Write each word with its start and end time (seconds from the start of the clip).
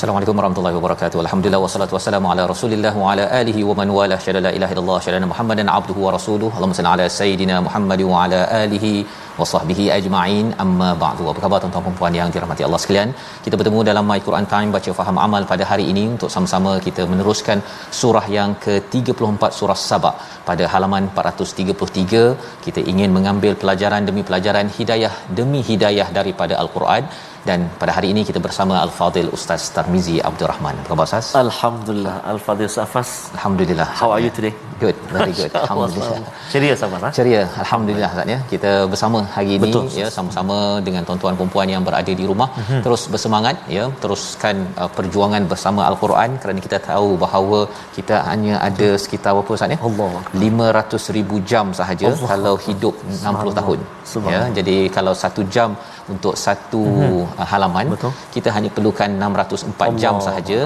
Assalamualaikum 0.00 0.38
warahmatullahi 0.38 0.76
wabarakatuh. 0.76 1.18
Alhamdulillah 1.22 1.58
wassalatu 1.62 1.94
wassalamu 1.96 2.28
ala 2.32 2.42
Rasulillah 2.52 2.92
wa 3.00 3.08
ala 3.12 3.24
alihi 3.38 3.62
wa 3.70 3.74
man 3.80 3.88
wala 3.96 4.16
syada 4.26 4.40
la 4.46 4.50
ilaha 4.58 4.72
illallah 4.74 4.96
syada 5.06 5.26
Muhammadan 5.32 5.68
abduhu 5.78 6.00
wa 6.06 6.12
rasuluhu. 6.14 6.52
Allahumma 6.56 6.76
salli 6.78 6.90
ala 6.92 7.06
sayidina 7.16 7.56
Muhammad 7.66 8.02
wa 8.10 8.22
ala 8.22 8.38
alihi 8.60 8.92
wa 9.40 9.48
sahbihi 9.52 9.84
ajma'in. 9.96 10.46
Amma 10.64 10.88
ba'du. 11.02 11.26
Apa 11.32 11.42
khabar 11.44 11.58
tuan-tuan 11.64 11.84
dan 11.88 11.96
puan 11.98 12.16
yang 12.20 12.30
dirahmati 12.36 12.64
Allah 12.68 12.80
sekalian? 12.84 13.10
Kita 13.44 13.54
bertemu 13.62 13.80
dalam 13.90 14.06
My 14.12 14.18
Quran 14.28 14.46
Time 14.54 14.72
baca 14.76 14.94
faham 15.00 15.18
amal 15.26 15.44
pada 15.52 15.66
hari 15.72 15.84
ini 15.92 16.04
untuk 16.14 16.32
sama-sama 16.36 16.72
kita 16.86 17.04
meneruskan 17.12 17.60
surah 18.00 18.26
yang 18.38 18.52
ke-34 18.64 19.52
surah 19.58 19.78
Sabah. 19.88 20.14
Pada 20.48 20.66
halaman 20.76 21.12
433 21.24 22.64
kita 22.68 22.82
ingin 22.94 23.12
mengambil 23.18 23.52
pelajaran 23.64 24.08
demi 24.08 24.24
pelajaran 24.30 24.72
hidayah 24.78 25.12
demi 25.40 25.60
hidayah 25.70 26.08
daripada 26.20 26.56
al-Quran 26.64 27.04
dan 27.48 27.60
pada 27.80 27.92
hari 27.96 28.08
ini 28.12 28.22
kita 28.28 28.40
bersama 28.46 28.74
Al-Fadil 28.84 29.28
Ustaz 29.36 29.62
Tarmizi 29.76 30.16
Abdul 30.28 30.48
Rahman. 30.52 30.76
Apa 30.80 30.88
khabar 30.90 31.06
Ustaz? 31.08 31.26
Alhamdulillah. 31.44 32.16
Al-Fadhil 32.32 32.70
Safas. 32.76 33.10
Alhamdulillah. 33.36 33.88
How 34.00 34.08
are 34.14 34.22
you 34.24 34.32
today? 34.38 34.52
Good, 34.82 34.96
very 35.14 35.32
good. 35.38 35.52
Alhamdulillah. 35.62 36.20
Ceria 36.52 36.74
Safas. 36.82 37.00
Ha? 37.06 37.10
Ceria, 37.18 37.42
alhamdulillah 37.62 38.10
Ustaz 38.14 38.32
ya. 38.34 38.38
Kita 38.52 38.72
bersama 38.92 39.18
hari 39.36 39.50
ini 39.58 39.70
Betul, 39.72 39.86
ya 40.02 40.08
sama-sama 40.16 40.56
dengan 40.88 41.02
tuan-tuan 41.08 41.34
puan-puan 41.40 41.70
yang 41.74 41.84
berada 41.88 42.12
di 42.20 42.24
rumah 42.30 42.48
mm-hmm. 42.58 42.82
terus 42.86 43.02
bersemangat 43.14 43.56
ya, 43.76 43.84
teruskan 44.02 44.56
uh, 44.82 44.90
perjuangan 44.98 45.44
bersama 45.52 45.80
Al-Quran 45.90 46.30
kerana 46.42 46.60
kita 46.66 46.80
tahu 46.90 47.08
bahawa 47.24 47.60
kita 47.96 48.18
hanya 48.30 48.54
ada 48.68 48.90
sekitar 49.04 49.32
berapa 49.38 49.52
Ustaz 49.58 49.76
ya? 49.76 49.80
Allah. 49.88 50.10
500,000 50.44 51.48
jam 51.52 51.66
sahaja 51.80 52.06
Allah. 52.12 52.28
kalau 52.32 52.54
hidup 52.66 52.94
60 53.08 53.58
tahun. 53.60 53.80
Ya, 53.80 53.96
Subhanallah. 54.12 54.54
jadi 54.58 54.76
kalau 54.96 55.12
satu 55.24 55.42
jam 55.56 55.70
untuk 56.14 56.34
satu 56.44 56.82
mm-hmm. 56.92 57.42
halaman 57.52 57.86
Betul. 57.94 58.12
kita 58.36 58.48
hanya 58.56 58.70
perlukan 58.76 59.10
604 59.24 60.02
jam 60.02 60.14
Allah. 60.16 60.24
sahaja 60.28 60.60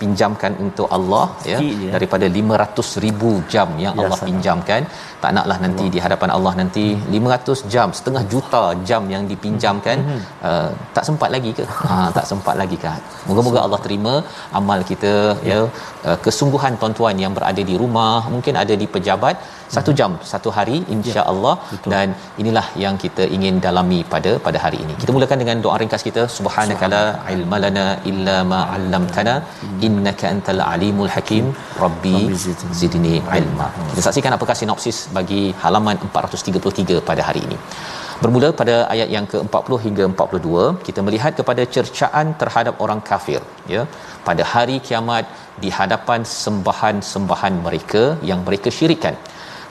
pinjamkan 0.00 0.52
untuk 0.64 0.88
Allah 0.96 1.26
ya 1.50 1.58
je. 1.62 1.88
daripada 1.94 2.26
500 2.38 3.04
ribu 3.04 3.30
jam 3.52 3.68
yang 3.84 3.94
Ya, 3.96 4.02
Allah 4.04 4.18
pinjamkan 4.28 4.80
tak 5.22 5.32
naklah 5.36 5.58
nanti 5.64 5.84
di 5.94 5.98
hadapan 6.04 6.30
Allah 6.36 6.52
nanti 6.60 6.84
500 7.16 7.72
jam 7.74 7.88
setengah 7.98 8.22
juta 8.32 8.62
jam 8.90 9.02
yang 9.14 9.24
dipinjamkan. 9.32 9.98
Mhm. 10.06 10.20
uh, 10.48 10.70
tak 10.96 11.04
sempat 11.08 11.30
lagi 11.34 11.52
ke? 11.58 11.64
Ha 11.88 11.96
tak 12.16 12.26
sempat 12.30 12.54
lagi 12.62 12.76
ke 12.84 12.92
moga-moga 13.28 13.60
Allah 13.66 13.80
terima 13.86 14.14
amal 14.60 14.80
kita 14.90 15.12
ya. 15.50 15.58
uh, 16.08 16.18
kesungguhan 16.26 16.74
tuan-tuan 16.80 17.16
yang 17.24 17.32
berada 17.38 17.62
di 17.70 17.76
rumah 17.82 18.14
mungkin 18.34 18.56
ada 18.62 18.76
di 18.82 18.88
pejabat 18.94 19.36
satu 19.74 19.90
jam 19.98 20.10
satu 20.32 20.48
hari 20.56 20.76
insya-Allah 20.94 21.54
dan 21.92 22.08
inilah 22.42 22.66
yang 22.84 22.94
kita 23.04 23.24
ingin 23.36 23.54
dalami 23.66 24.00
pada 24.14 24.32
pada 24.46 24.58
hari 24.64 24.78
ini. 24.84 24.94
Kita 25.02 25.12
mulakan 25.16 25.40
dengan 25.42 25.58
doa 25.64 25.76
ringkas 25.82 26.04
kita. 26.08 26.22
Subhanakala 26.38 27.02
ilmalana 27.34 27.86
illa 28.10 28.36
ma 28.52 28.60
'allamtana. 28.74 29.34
Innaka 29.88 30.26
antal 30.34 30.62
alimul 30.72 31.10
hakim. 31.14 31.46
Rabbi 31.84 32.16
Rabbi 32.16 32.72
zidni 32.80 33.14
ilma. 33.38 33.68
Kita 33.90 34.02
saksikan 34.06 34.34
apakah 34.36 34.56
sinopsis 34.60 34.98
bagi 35.16 35.42
halaman 35.62 35.96
433 36.08 36.98
pada 37.08 37.22
hari 37.28 37.40
ini. 37.46 37.58
Bermula 38.22 38.48
pada 38.60 38.74
ayat 38.92 39.08
yang 39.14 39.26
ke-40 39.32 39.72
hingga 39.86 40.04
42 40.10 40.68
kita 40.86 41.00
melihat 41.06 41.32
kepada 41.38 41.62
cercaan 41.76 42.26
terhadap 42.40 42.74
orang 42.84 43.00
kafir 43.08 43.40
ya. 43.74 43.82
Pada 44.28 44.42
hari 44.52 44.76
kiamat 44.86 45.24
di 45.64 45.70
hadapan 45.78 46.20
sembahan-sembahan 46.44 47.54
mereka 47.66 48.04
yang 48.30 48.40
mereka 48.46 48.70
syirikkan. 48.78 49.16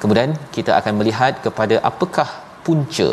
Kemudian 0.01 0.31
kita 0.57 0.72
akan 0.79 0.94
melihat 1.00 1.34
kepada 1.45 1.75
apakah 1.91 2.28
punca 2.66 3.09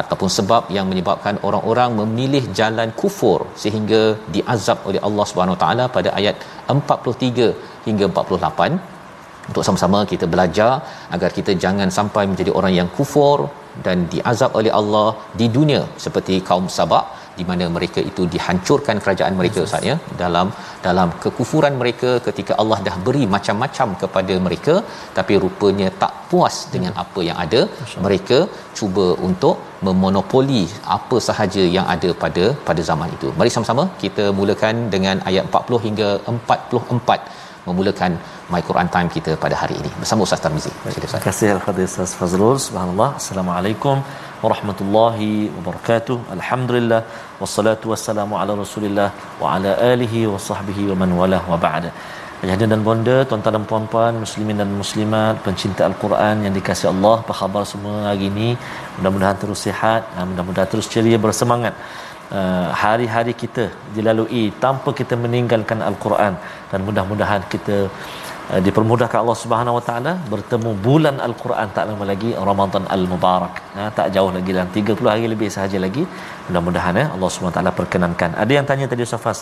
ataupun 0.00 0.28
sebab 0.36 0.62
yang 0.76 0.86
menyebabkan 0.90 1.36
orang-orang 1.48 1.90
memilih 2.00 2.42
jalan 2.58 2.90
kufur 3.00 3.40
sehingga 3.62 4.00
diazab 4.34 4.78
oleh 4.88 5.00
Allah 5.08 5.24
Subhanahu 5.30 5.58
Taala 5.62 5.84
pada 5.96 6.10
ayat 6.20 6.36
43 6.74 7.48
hingga 7.86 8.06
48 8.22 8.99
untuk 9.48 9.62
sama-sama 9.66 9.98
kita 10.12 10.26
belajar 10.34 10.72
agar 11.16 11.30
kita 11.38 11.54
jangan 11.64 11.88
sampai 11.98 12.24
menjadi 12.30 12.52
orang 12.58 12.74
yang 12.80 12.88
kufur 12.98 13.38
dan 13.86 13.98
diazab 14.12 14.52
oleh 14.60 14.72
Allah 14.80 15.08
di 15.40 15.46
dunia 15.56 15.82
seperti 16.04 16.36
kaum 16.48 16.66
Sabak 16.76 17.06
di 17.38 17.44
mana 17.50 17.64
mereka 17.76 18.00
itu 18.10 18.22
dihancurkan 18.34 18.96
kerajaan 19.02 19.34
mereka 19.40 19.58
Ustaz 19.66 19.84
ya. 19.90 19.96
Dalam 20.22 20.46
dalam 20.86 21.08
kekufuran 21.22 21.74
mereka 21.82 22.10
ketika 22.26 22.52
Allah 22.62 22.78
dah 22.88 22.96
beri 23.06 23.24
macam-macam 23.34 23.88
kepada 24.02 24.34
mereka 24.46 24.74
tapi 25.18 25.34
rupanya 25.44 25.88
tak 26.02 26.12
puas 26.30 26.56
dengan 26.74 26.92
apa 27.04 27.20
yang 27.28 27.38
ada. 27.44 27.60
Mereka 28.06 28.38
cuba 28.78 29.06
untuk 29.28 29.56
memonopoli 29.86 30.62
apa 30.96 31.16
sahaja 31.28 31.62
yang 31.76 31.86
ada 31.94 32.10
pada 32.24 32.44
pada 32.68 32.82
zaman 32.90 33.10
itu. 33.18 33.28
Mari 33.40 33.52
sama-sama 33.56 33.84
kita 34.04 34.26
mulakan 34.40 34.76
dengan 34.94 35.18
ayat 35.30 35.44
40 35.50 35.86
hingga 35.86 36.10
44 36.34 37.39
memulakan 37.68 38.12
My 38.52 38.62
Quran 38.68 38.88
Time 38.94 39.08
kita 39.16 39.32
pada 39.44 39.56
hari 39.62 39.74
ini 39.80 39.90
bersama 40.00 40.26
Ustaz 40.26 40.42
Tarmizi. 40.44 40.72
Terima 40.96 41.20
kasih 41.26 41.48
Al-Fadhil 41.56 41.88
Ustaz 41.90 42.12
Fazrul. 42.20 42.56
Subhanallah. 42.66 43.08
Assalamualaikum 43.20 43.96
warahmatullahi 44.44 45.32
wabarakatuh. 45.56 46.18
Alhamdulillah. 46.36 47.02
Wassalatu 47.42 47.92
wassalamu 47.92 48.40
ala 48.42 48.54
rasulillah 48.64 49.08
wa 49.42 49.54
ala 49.56 49.72
alihi 49.92 50.22
wa 50.32 50.40
sahbihi 50.48 50.88
wa 50.92 50.96
man 51.02 51.12
walah 51.20 51.42
wa 51.52 51.58
ba'da. 51.66 51.92
Ayahanda 52.44 52.66
dan 52.72 52.82
bonda, 52.86 53.16
tuan-tuan 53.28 53.54
dan 53.56 53.64
puan-puan, 53.70 54.12
muslimin 54.24 54.56
dan 54.60 54.70
muslimat, 54.82 55.34
pencinta 55.46 55.82
Al-Quran 55.88 56.36
yang 56.44 56.54
dikasihi 56.58 56.88
Allah, 56.92 57.16
apa 57.22 57.34
khabar 57.40 57.62
semua 57.72 57.96
hari 58.08 58.32
ini? 58.32 58.48
Mudah-mudahan 58.96 59.36
terus 59.42 59.60
sihat, 59.66 60.08
ah, 60.16 60.24
mudah-mudahan 60.30 60.68
terus 60.72 60.88
ceria 60.92 61.18
bersemangat. 61.26 61.74
Uh, 62.30 62.70
hari-hari 62.82 63.32
kita 63.34 63.64
dilalui 63.94 64.54
tanpa 64.62 64.90
kita 64.98 65.14
meninggalkan 65.18 65.82
Al-Quran 65.82 66.38
dan 66.70 66.80
mudah-mudahan 66.86 67.42
kita 67.52 67.90
dipermudahkan 68.66 69.18
Allah 69.22 69.38
Subhanahu 69.42 69.74
Wa 69.78 69.84
Taala 69.88 70.12
bertemu 70.32 70.70
bulan 70.86 71.16
Al-Quran 71.26 71.68
tak 71.76 71.84
lama 71.88 72.04
lagi 72.10 72.30
Ramadan 72.48 72.84
Al-Mubarak. 72.94 73.54
Ha, 73.76 73.82
tak 73.98 74.06
jauh 74.14 74.30
lagi 74.36 74.50
dalam 74.56 74.70
30 74.76 75.12
hari 75.12 75.26
lebih 75.32 75.48
sahaja 75.56 75.78
lagi. 75.84 76.02
Mudah-mudahan 76.46 76.94
ya 77.02 77.06
Allah 77.14 77.28
Subhanahu 77.32 77.54
Wa 77.54 77.58
Taala 77.58 77.72
perkenankan. 77.80 78.30
Ada 78.42 78.52
yang 78.58 78.66
tanya 78.70 78.86
tadi 78.92 79.06
Ustaz 79.06 79.22
Fas. 79.24 79.38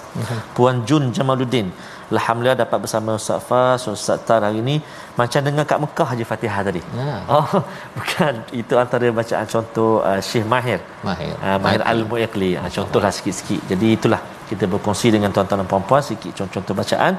Puan 0.57 0.85
Jun 0.89 1.09
Jamaluddin. 1.17 1.69
Alhamdulillah 2.13 2.59
dapat 2.65 2.79
bersama 2.85 3.17
Ustaz 3.21 3.41
Fas, 3.49 3.81
Ustaz 3.97 4.21
Tar 4.29 4.41
hari 4.49 4.61
ini 4.65 4.77
macam 5.21 5.41
dengar 5.47 5.65
kat 5.71 5.79
Mekah 5.85 6.11
je 6.19 6.25
Fatihah 6.31 6.61
tadi. 6.69 6.83
Ya. 7.01 7.17
Oh, 7.37 7.49
bukan 7.97 8.35
itu 8.61 8.75
antara 8.85 9.09
bacaan 9.21 9.47
contoh 9.55 9.91
uh, 10.11 10.21
Syekh 10.29 10.45
Mahir. 10.53 10.81
Mahir. 11.09 11.33
Uh, 11.45 11.59
Mahir 11.65 11.83
Al-Muiqli. 11.93 12.51
Uh, 12.61 12.71
contohlah 12.77 13.13
sikit-sikit. 13.17 13.61
Jadi 13.73 13.89
itulah 13.97 14.21
kita 14.51 14.65
berkongsi 14.73 15.13
dengan 15.15 15.31
tuan-tuan 15.35 15.61
dan 15.61 15.69
puan-puan 15.73 16.03
sikit 16.11 16.33
contoh-contoh 16.39 16.75
bacaan 16.81 17.13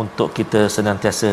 untuk 0.00 0.28
kita 0.38 0.60
senantiasa 0.76 1.28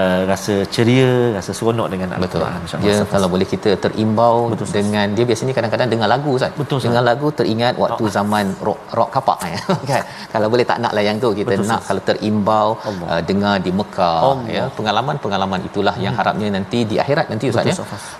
uh, 0.00 0.20
rasa 0.30 0.54
ceria, 0.74 1.36
rasa 1.36 1.52
seronok 1.58 1.88
dengan 1.92 2.08
Betul. 2.12 2.24
Al-Quran. 2.24 2.52
Dia 2.58 2.76
InsyaAllah. 2.78 3.08
kalau 3.12 3.28
boleh 3.34 3.46
kita 3.54 3.70
terimbau 3.84 4.36
Betul, 4.52 4.68
dengan 4.78 5.06
dia 5.16 5.24
biasanya 5.30 5.52
kadang-kadang 5.58 5.88
dengar 5.92 6.08
lagu 6.14 6.30
Ustaz. 6.38 6.52
Betul. 6.60 6.78
Dengar 6.86 7.04
lagu 7.10 7.28
teringat 7.40 7.74
waktu 7.84 8.04
Oh. 8.08 8.12
zaman 8.18 8.46
rock 8.66 8.80
rock 8.98 9.10
kapak 9.16 9.38
ya. 9.52 9.58
kan. 9.90 10.02
Kalau 10.34 10.48
boleh 10.52 10.64
tak 10.70 10.78
naklah 10.84 11.02
yang 11.08 11.18
tu 11.24 11.30
kita 11.40 11.52
Betul, 11.52 11.68
nak 11.70 11.80
Ustaz. 11.80 11.88
kalau 11.88 12.02
terimbau 12.08 12.68
Allah. 12.90 13.08
uh, 13.12 13.20
dengar 13.30 13.54
di 13.66 13.72
Mekah 13.80 14.18
Allah. 14.30 14.48
ya. 14.56 14.64
Pengalaman-pengalaman 14.78 15.60
itulah 15.68 15.94
yang 16.06 16.14
harapnya 16.20 16.48
nanti 16.56 16.80
di 16.92 16.98
akhirat 17.04 17.26
nanti 17.32 17.46
Ustaz 17.52 17.66
ya. 17.70 17.76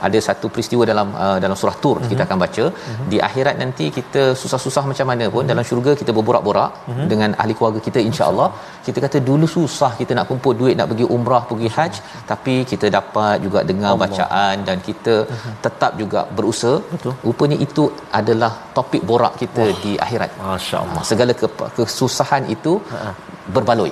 Ada 0.09 0.19
satu 0.29 0.47
peristiwa 0.55 0.83
dalam 0.93 1.09
uh, 1.25 1.39
dalam 1.47 1.57
surah 1.63 1.77
Tur 1.85 1.97
kita 2.11 2.23
akan 2.29 2.39
baca. 2.45 2.65
Di 3.13 3.21
akhirat 3.29 3.57
nanti 3.65 3.87
kita 3.99 4.23
susah-susah 4.43 4.85
macam 4.93 5.09
mana 5.13 5.27
pun 5.37 5.45
dalam 5.53 5.65
syurga 5.71 5.95
kita 6.03 6.11
berborak-borak 6.19 6.47
berborak 6.49 6.71
mm-hmm. 6.91 7.07
dengan 7.13 7.31
ahli 7.43 7.55
keluarga 7.59 7.81
kita 7.87 7.99
insya-Allah 8.09 8.49
kita 8.87 8.99
kata 9.05 9.19
dulu 9.29 9.47
susah 9.57 9.78
kita 10.01 10.13
nak 10.19 10.27
kumpul 10.31 10.55
duit 10.61 10.75
nak 10.81 10.89
pergi 10.91 11.07
umrah 11.17 11.43
pergi 11.51 11.69
haj 11.77 11.95
tapi 12.31 12.55
kita 12.73 12.87
dapat 12.99 13.37
juga 13.47 13.61
dengar 13.71 13.93
Allah. 13.93 14.03
bacaan 14.05 14.57
dan 14.69 14.79
kita 14.89 15.15
mm-hmm. 15.25 15.55
tetap 15.67 15.93
juga 16.03 16.21
berusaha 16.39 16.77
Betul. 16.93 17.15
rupanya 17.29 17.59
itu 17.67 17.85
adalah 18.21 18.53
topik 18.79 19.05
borak 19.11 19.35
kita 19.43 19.65
Wah. 19.71 19.81
di 19.85 19.93
akhirat 20.07 20.31
masya-Allah 20.51 21.03
segala 21.13 21.33
ke- 21.43 21.71
kesusahan 21.79 22.45
itu 22.57 22.75
Ha-ha 22.93 23.13
berbaloi. 23.57 23.91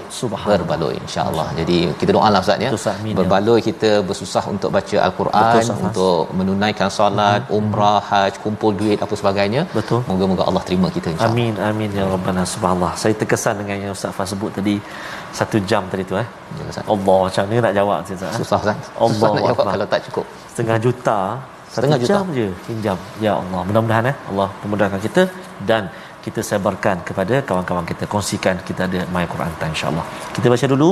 Berbaloi 0.52 0.94
insyaallah. 1.06 1.46
Jadi 1.58 1.78
kita 2.00 2.10
doalah 2.16 2.40
ustaz 2.44 2.64
ya. 2.66 2.70
Berbaloi 3.18 3.60
kita 3.68 3.90
bersusah 4.08 4.44
untuk 4.54 4.70
baca 4.76 4.96
al-Quran 5.06 5.62
Betul, 5.62 5.84
untuk 5.86 6.22
menunaikan 6.38 6.88
solat 6.98 7.40
hmm. 7.48 7.56
umrah 7.58 8.00
haji 8.10 8.38
kumpul 8.44 8.72
duit 8.80 8.98
apa 9.06 9.14
sebagainya. 9.20 9.62
Betul. 9.78 10.00
moga-moga 10.10 10.44
Allah 10.48 10.62
terima 10.68 10.88
kita 10.96 11.08
insyaallah. 11.14 11.36
Amin 11.38 11.54
amin 11.68 11.90
ya 11.98 12.06
rabbana. 12.14 12.44
Subhanallah. 12.54 12.92
Saya 13.02 13.14
terkesan 13.22 13.56
dengan 13.62 13.76
yang 13.84 13.92
ustaz 13.98 14.14
Fah 14.18 14.28
sebut 14.32 14.52
tadi 14.58 14.76
satu 15.38 15.58
jam 15.70 15.84
tadi 15.92 16.04
tu 16.10 16.16
eh. 16.22 16.28
Ya, 16.58 16.82
Allah 16.94 17.18
macam 17.26 17.44
ni 17.50 17.56
nak 17.66 17.74
jawab 17.80 17.98
ustaz? 18.04 18.22
Eh? 18.28 18.34
susah 18.40 18.58
ustaz. 18.64 18.76
Allah 19.00 19.12
susah 19.18 19.30
nak 19.36 19.44
jawab 19.48 19.60
Allah. 19.64 19.74
kalau 19.74 19.86
tak 19.94 20.00
cukup. 20.08 20.26
Setengah 20.52 20.78
juta. 20.86 21.18
Setengah 21.74 21.98
juta. 22.02 22.12
jam 22.12 22.26
je. 22.38 22.48
Pinjam 22.68 22.98
ya 23.24 23.32
Allah. 23.40 23.62
Mudah-mudahan 23.68 24.04
eh. 24.12 24.16
Allah 24.30 24.48
memudahkan 24.62 25.00
kita 25.06 25.22
dan 25.70 25.82
kita 26.25 26.41
sebarkan 26.49 26.97
kepada 27.07 27.35
kawan-kawan 27.49 27.85
kita 27.91 28.05
kongsikan 28.13 28.55
kita 28.67 28.81
ada 28.89 28.99
my 29.15 29.25
Quran 29.33 29.53
time 29.61 29.73
insyaallah 29.75 30.05
kita 30.35 30.47
baca 30.53 30.65
dulu 30.73 30.89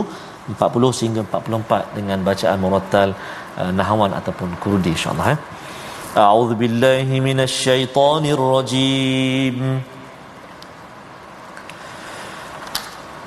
40 0.57 0.97
sehingga 0.97 1.21
44 1.29 1.97
dengan 1.97 2.17
bacaan 2.29 2.57
murattal 2.63 3.09
uh, 3.61 3.71
nahwan 3.79 4.11
ataupun 4.19 4.49
kurdi 4.63 4.91
insyaallah 4.97 5.27
eh 5.35 5.39
a'udzu 6.25 6.57
billahi 6.63 7.23
minasyaitonir 7.29 8.43
rajim 8.55 9.57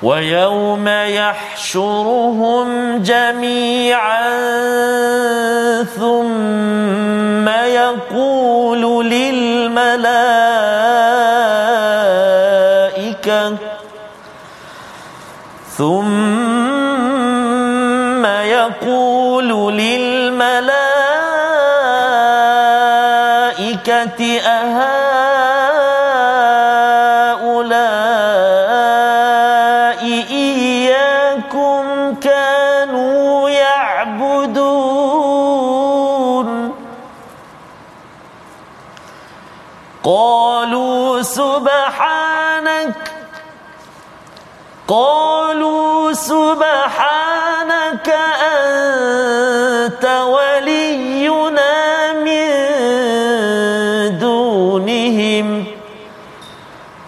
ويوم 0.03 0.87
يحشرهم 1.19 2.67
جميعا 3.11 4.29
ثم 5.83 7.47
يقول 7.79 9.05
للملائكه 9.05 10.43
ثم 15.77 17.23
يقول 18.25 19.06
قالوا 44.88 46.12
سبحانك 46.12 48.08
أنت 48.56 50.04
ولينا 50.04 51.76
من 52.24 52.48
دونهم 54.18 55.64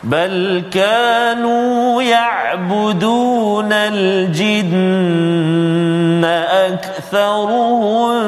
بل 0.05 0.65
كانوا 0.73 2.03
يعبدون 2.03 3.73
الجن 3.73 5.21
أكثرهم 6.51 8.21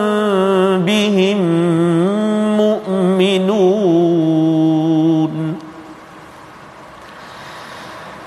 بهم 0.85 1.41
مؤمنون 2.57 4.03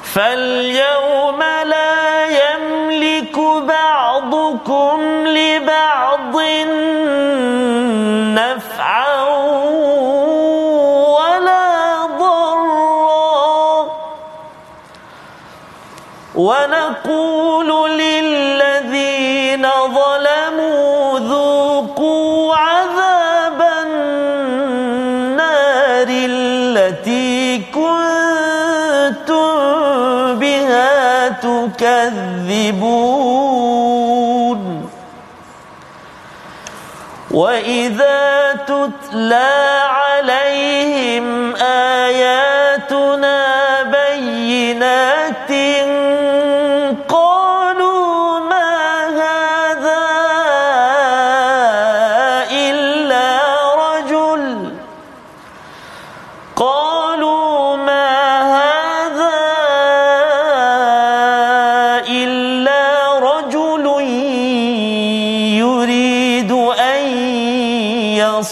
فاليوم 0.03 0.74
ونقول 17.03 17.99
للذين 17.99 19.67
ظلموا 19.87 21.19
ذوقوا 21.19 22.55
عذاب 22.55 23.61
النار 23.83 25.27
التي 26.09 27.57
كنتم 27.57 27.95
بها 30.39 31.29
تكذبون. 31.29 32.15
وإذا 37.31 38.53
تتلى 38.67 39.81
عليهم 39.89 41.54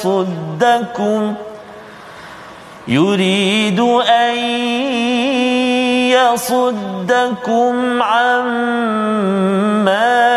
يصدكم 0.03 1.33
يريد 2.88 3.79
أن 3.79 4.36
يصدكم 6.12 8.01
عما 8.03 9.24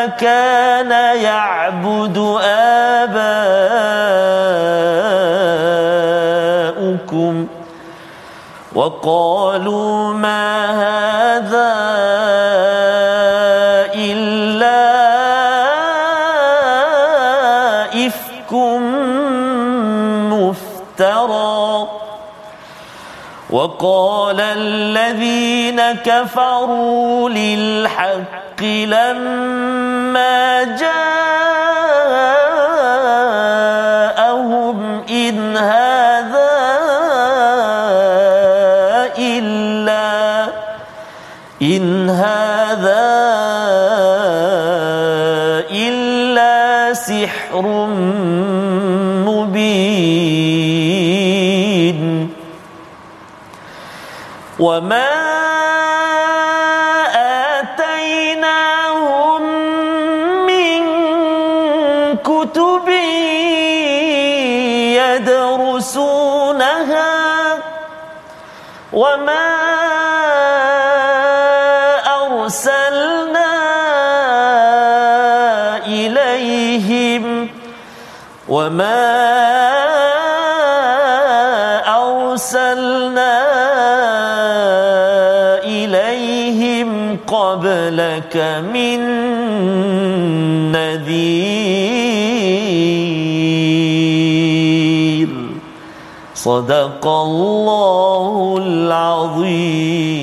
كان 0.07 0.91
يعبد 1.23 2.39
آباؤكم 2.43 3.37
وقالوا 8.75 10.13
ما 10.15 10.67
هذا 10.71 11.06
وقال 23.77 24.41
الذين 24.41 25.81
كفروا 25.93 27.31
للحق 27.31 28.63
لما 28.63 30.65
جاءهم 30.65 31.26
وما 54.59 55.07
آتيناهم 57.61 59.43
من 60.47 60.81
كتب 62.17 62.89
يدرسونها 65.87 67.59
وما 68.93 69.47
أرسلنا 72.07 73.53
إليهم 75.87 77.49
وما 78.49 79.46
لك 87.91 88.37
من 88.73 89.01
نذير. 90.73 91.67
صدق 96.35 97.07
الله 97.07 98.59
العظيم. 98.67 100.17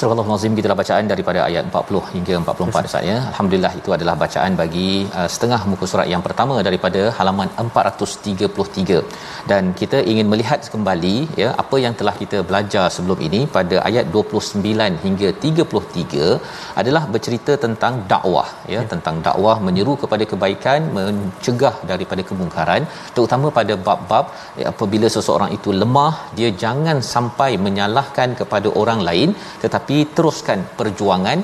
Surah 0.00 0.16
Al-Nazim 0.22 0.52
kita 0.58 0.74
bacaan 0.80 1.06
daripada 1.10 1.40
ayat 1.46 1.64
40 1.70 1.98
hingga 2.12 2.34
44 2.42 2.88
Ustaz 2.88 3.02
ya. 3.08 3.16
Alhamdulillah 3.30 3.72
itu 3.80 3.90
adalah 3.96 4.14
bacaan 4.22 4.52
bagi 4.60 4.86
uh, 5.18 5.26
setengah 5.32 5.58
muka 5.70 5.86
surat 5.90 6.06
yang 6.12 6.22
pertama 6.26 6.54
daripada 6.68 7.02
halaman 7.16 7.48
433 7.64 8.96
dan 9.50 9.62
kita 9.80 9.98
ingin 10.12 10.26
melihat 10.32 10.60
kembali 10.74 11.16
ya 11.42 11.48
apa 11.62 11.78
yang 11.84 11.96
telah 11.98 12.14
kita 12.22 12.38
belajar 12.50 12.84
sebelum 12.94 13.18
ini 13.26 13.40
pada 13.56 13.76
ayat 13.88 14.06
29 14.14 14.96
hingga 15.04 15.28
33 15.44 16.30
adalah 16.82 17.02
bercerita 17.16 17.52
tentang 17.66 17.96
dakwah 18.14 18.48
ya, 18.72 18.78
ya. 18.78 18.86
tentang 18.94 19.18
dakwah 19.28 19.56
menyeru 19.68 19.96
kepada 20.04 20.26
kebaikan 20.32 20.80
mencegah 20.96 21.74
daripada 21.92 22.24
kemungkaran 22.30 22.84
terutama 23.18 23.48
pada 23.60 23.76
bab-bab 23.90 24.24
ya, 24.62 24.66
apabila 24.72 25.10
seseorang 25.18 25.52
itu 25.58 25.76
lemah 25.82 26.14
dia 26.40 26.50
jangan 26.64 26.98
sampai 27.12 27.52
menyalahkan 27.68 28.30
kepada 28.42 28.70
orang 28.82 29.02
lain 29.10 29.30
tetapi 29.66 29.89
tapi 29.90 30.06
teruskan 30.16 30.60
perjuangan 30.78 31.38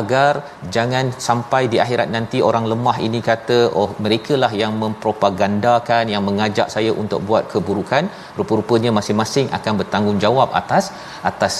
agar 0.00 0.32
jangan 0.74 1.12
sampai 1.26 1.60
di 1.72 1.76
akhirat 1.84 2.08
nanti 2.14 2.38
orang 2.48 2.64
lemah 2.72 2.96
ini 3.06 3.20
kata 3.26 3.58
oh 3.80 3.88
mereka 4.04 4.40
lah 4.42 4.48
yang 4.60 4.72
mempropagandakan 4.82 6.08
yang 6.12 6.24
mengajak 6.28 6.72
saya 6.74 6.96
untuk 7.02 7.20
buat 7.28 7.44
keburukan. 7.52 8.08
Rupa-rupanya 8.38 8.90
masing-masing 8.98 9.52
akan 9.58 9.72
bertanggungjawab 9.80 10.48
atas 10.60 10.84
atas 11.30 11.54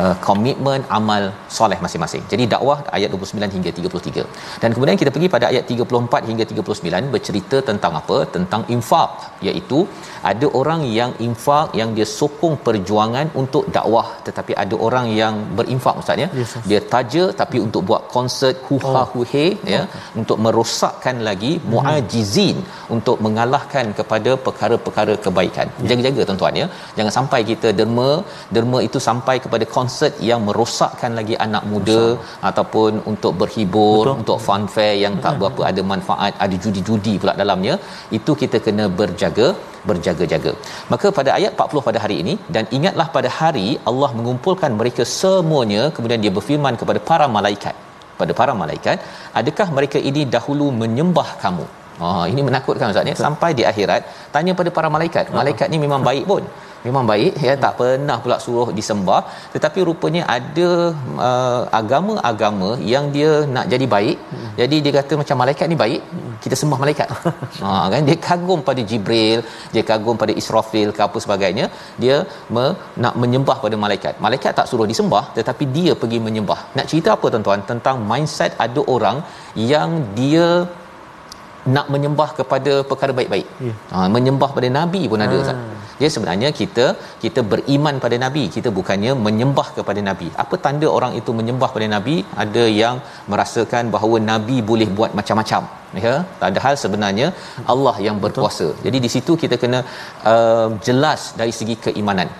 uh, 0.00 0.14
komitmen 0.26 0.82
amal 0.98 1.24
soleh 1.56 1.78
masing-masing. 1.84 2.22
Jadi 2.32 2.44
dakwah 2.54 2.78
ayat 2.96 3.08
29 3.16 3.56
hingga 3.56 3.70
33. 3.78 4.60
Dan 4.62 4.70
kemudian 4.74 4.98
kita 5.02 5.10
pergi 5.14 5.28
pada 5.34 5.46
ayat 5.52 5.64
34 5.74 6.30
hingga 6.30 6.44
39 6.52 7.12
bercerita 7.14 7.58
tentang 7.70 7.94
apa? 8.00 8.18
Tentang 8.36 8.62
infak 8.76 9.10
iaitu 9.48 9.80
ada 10.32 10.46
orang 10.60 10.80
yang 10.98 11.10
infak 11.26 11.66
yang 11.80 11.90
dia 11.96 12.06
sokong 12.18 12.56
perjuangan 12.66 13.26
untuk 13.42 13.64
dakwah 13.76 14.06
tetapi 14.26 14.52
ada 14.62 14.74
orang 14.86 15.06
yang 15.20 15.34
berinfak 15.58 16.00
ustaz 16.02 16.24
ya. 16.24 16.28
Yes, 16.40 16.52
yes. 16.56 16.66
Dia 16.70 16.80
taja 16.94 17.22
tapi 17.40 17.56
untuk 17.66 17.82
buat 17.88 18.02
konsert 18.16 18.56
huha 18.68 19.02
oh. 19.02 19.06
huhe 19.14 19.46
ya 19.74 19.82
okay. 19.84 20.02
untuk 20.20 20.38
merosakkan 20.44 21.16
lagi 21.28 21.52
hmm. 21.56 21.66
muajizin 21.72 22.56
untuk 22.96 23.16
mengalahkan 23.26 23.86
kepada 23.98 24.30
perkara-perkara 24.46 25.14
kebaikan. 25.26 25.66
Yeah. 25.72 25.88
Jaga-jaga 25.90 26.20
tuan-tuan 26.28 26.60
ya. 26.62 26.66
Jangan 26.98 27.12
sampai 27.18 27.40
kita 27.52 27.70
derma 27.80 28.10
derma 28.56 28.78
itu 28.88 28.98
sampai 29.08 29.36
kepada 29.44 29.64
konsert 29.76 29.83
yang 30.28 30.40
merosakkan 30.48 31.12
lagi 31.18 31.34
anak 31.46 31.64
muda 31.72 32.00
Masa. 32.06 32.46
ataupun 32.50 32.92
untuk 33.12 33.32
berhibur 33.42 34.02
Betul. 34.04 34.18
untuk 34.20 34.38
fun 34.46 34.64
fair 34.74 34.94
yang 35.04 35.14
tak 35.24 35.36
berapa 35.42 35.62
ada 35.70 35.82
manfaat 35.92 36.32
ada 36.46 36.56
judi-judi 36.64 37.14
pula 37.22 37.34
dalamnya 37.42 37.76
itu 38.18 38.34
kita 38.42 38.58
kena 38.66 38.86
berjaga 39.00 39.48
berjaga-jaga. 39.88 40.52
Maka 40.92 41.06
pada 41.18 41.30
ayat 41.38 41.52
40 41.64 41.86
pada 41.88 41.98
hari 42.04 42.16
ini 42.22 42.34
dan 42.56 42.64
ingatlah 42.76 43.06
pada 43.16 43.30
hari 43.38 43.68
Allah 43.90 44.10
mengumpulkan 44.18 44.72
mereka 44.80 45.04
semuanya 45.20 45.82
kemudian 45.96 46.22
dia 46.26 46.32
berfirman 46.38 46.76
kepada 46.82 47.02
para 47.10 47.28
malaikat 47.38 47.74
pada 48.20 48.32
para 48.40 48.52
malaikat 48.62 48.98
adakah 49.40 49.68
mereka 49.78 49.98
ini 50.10 50.22
dahulu 50.36 50.68
menyembah 50.82 51.30
kamu 51.46 51.66
Oh, 52.04 52.24
ini 52.30 52.42
menakutkan 52.46 52.90
Ustaz 52.92 53.10
ya. 53.10 53.16
Sampai 53.26 53.50
di 53.58 53.64
akhirat 53.70 54.02
tanya 54.34 54.52
pada 54.60 54.70
para 54.76 54.88
malaikat. 54.94 55.30
Malaikat 55.40 55.66
ni 55.72 55.78
memang 55.84 56.02
baik 56.08 56.24
pun 56.30 56.42
memang 56.86 57.04
baik 57.10 57.34
ya 57.46 57.52
tak 57.64 57.72
pernah 57.80 58.16
pula 58.24 58.36
suruh 58.44 58.68
disembah 58.78 59.20
tetapi 59.54 59.80
rupanya 59.88 60.22
ada 60.36 60.68
uh, 61.28 61.62
agama-agama 61.80 62.70
yang 62.92 63.06
dia 63.16 63.30
nak 63.54 63.66
jadi 63.72 63.86
baik 63.94 64.18
hmm. 64.32 64.50
jadi 64.60 64.76
dia 64.84 64.92
kata 64.98 65.12
macam 65.22 65.38
malaikat 65.42 65.66
ni 65.72 65.78
baik 65.84 66.02
hmm. 66.12 66.34
kita 66.44 66.54
sembah 66.62 66.78
malaikat 66.84 67.08
ha 67.62 67.72
kan 67.94 68.02
dia 68.08 68.16
kagum 68.28 68.62
pada 68.68 68.84
Jibril 68.92 69.40
dia 69.74 69.84
kagum 69.90 70.18
pada 70.22 70.34
Israfil 70.42 70.90
ke 70.98 71.02
apa 71.08 71.18
sebagainya 71.24 71.66
dia 72.04 72.16
me, 72.56 72.66
nak 73.04 73.16
menyembah 73.24 73.58
pada 73.64 73.78
malaikat 73.84 74.14
malaikat 74.26 74.52
tak 74.60 74.68
suruh 74.70 74.88
disembah 74.92 75.24
tetapi 75.38 75.66
dia 75.76 75.94
pergi 76.04 76.20
menyembah 76.28 76.60
nak 76.78 76.88
cerita 76.92 77.10
apa 77.16 77.26
tuan-tuan 77.34 77.62
tentang 77.72 77.98
mindset 78.12 78.52
ada 78.66 78.82
orang 78.96 79.18
yang 79.72 79.90
dia 80.20 80.48
nak 81.74 81.86
menyembah 81.92 82.28
kepada 82.38 82.72
perkara 82.90 83.12
baik-baik. 83.18 83.48
Yeah. 83.66 83.76
Ha, 83.92 84.06
menyembah 84.16 84.50
pada 84.56 84.68
nabi 84.78 85.02
pun 85.12 85.20
ada. 85.26 85.38
Ha. 85.48 85.54
Dia 86.00 86.08
sebenarnya 86.14 86.48
kita 86.60 86.86
kita 87.24 87.40
beriman 87.52 87.96
pada 88.04 88.16
nabi, 88.24 88.44
kita 88.56 88.70
bukannya 88.78 89.12
menyembah 89.26 89.68
kepada 89.78 90.00
nabi. 90.08 90.28
Apa 90.44 90.56
tanda 90.64 90.88
orang 90.98 91.12
itu 91.20 91.32
menyembah 91.40 91.70
pada 91.76 91.88
nabi? 91.96 92.16
Ada 92.44 92.64
yang 92.82 92.96
merasakan 93.32 93.92
bahawa 93.96 94.18
nabi 94.32 94.58
boleh 94.70 94.88
buat 94.98 95.12
macam-macam. 95.20 95.64
Ya, 96.04 96.14
padahal 96.42 96.74
sebenarnya 96.84 97.26
Allah 97.72 97.96
yang 98.06 98.16
berkuasa. 98.24 98.66
Betul. 98.70 98.82
Jadi 98.86 98.98
di 99.04 99.10
situ 99.14 99.32
kita 99.42 99.56
kena 99.62 99.80
uh, 100.32 100.68
jelas 100.86 101.20
dari 101.40 101.52
segi 101.58 101.76
keimanan. 101.86 102.30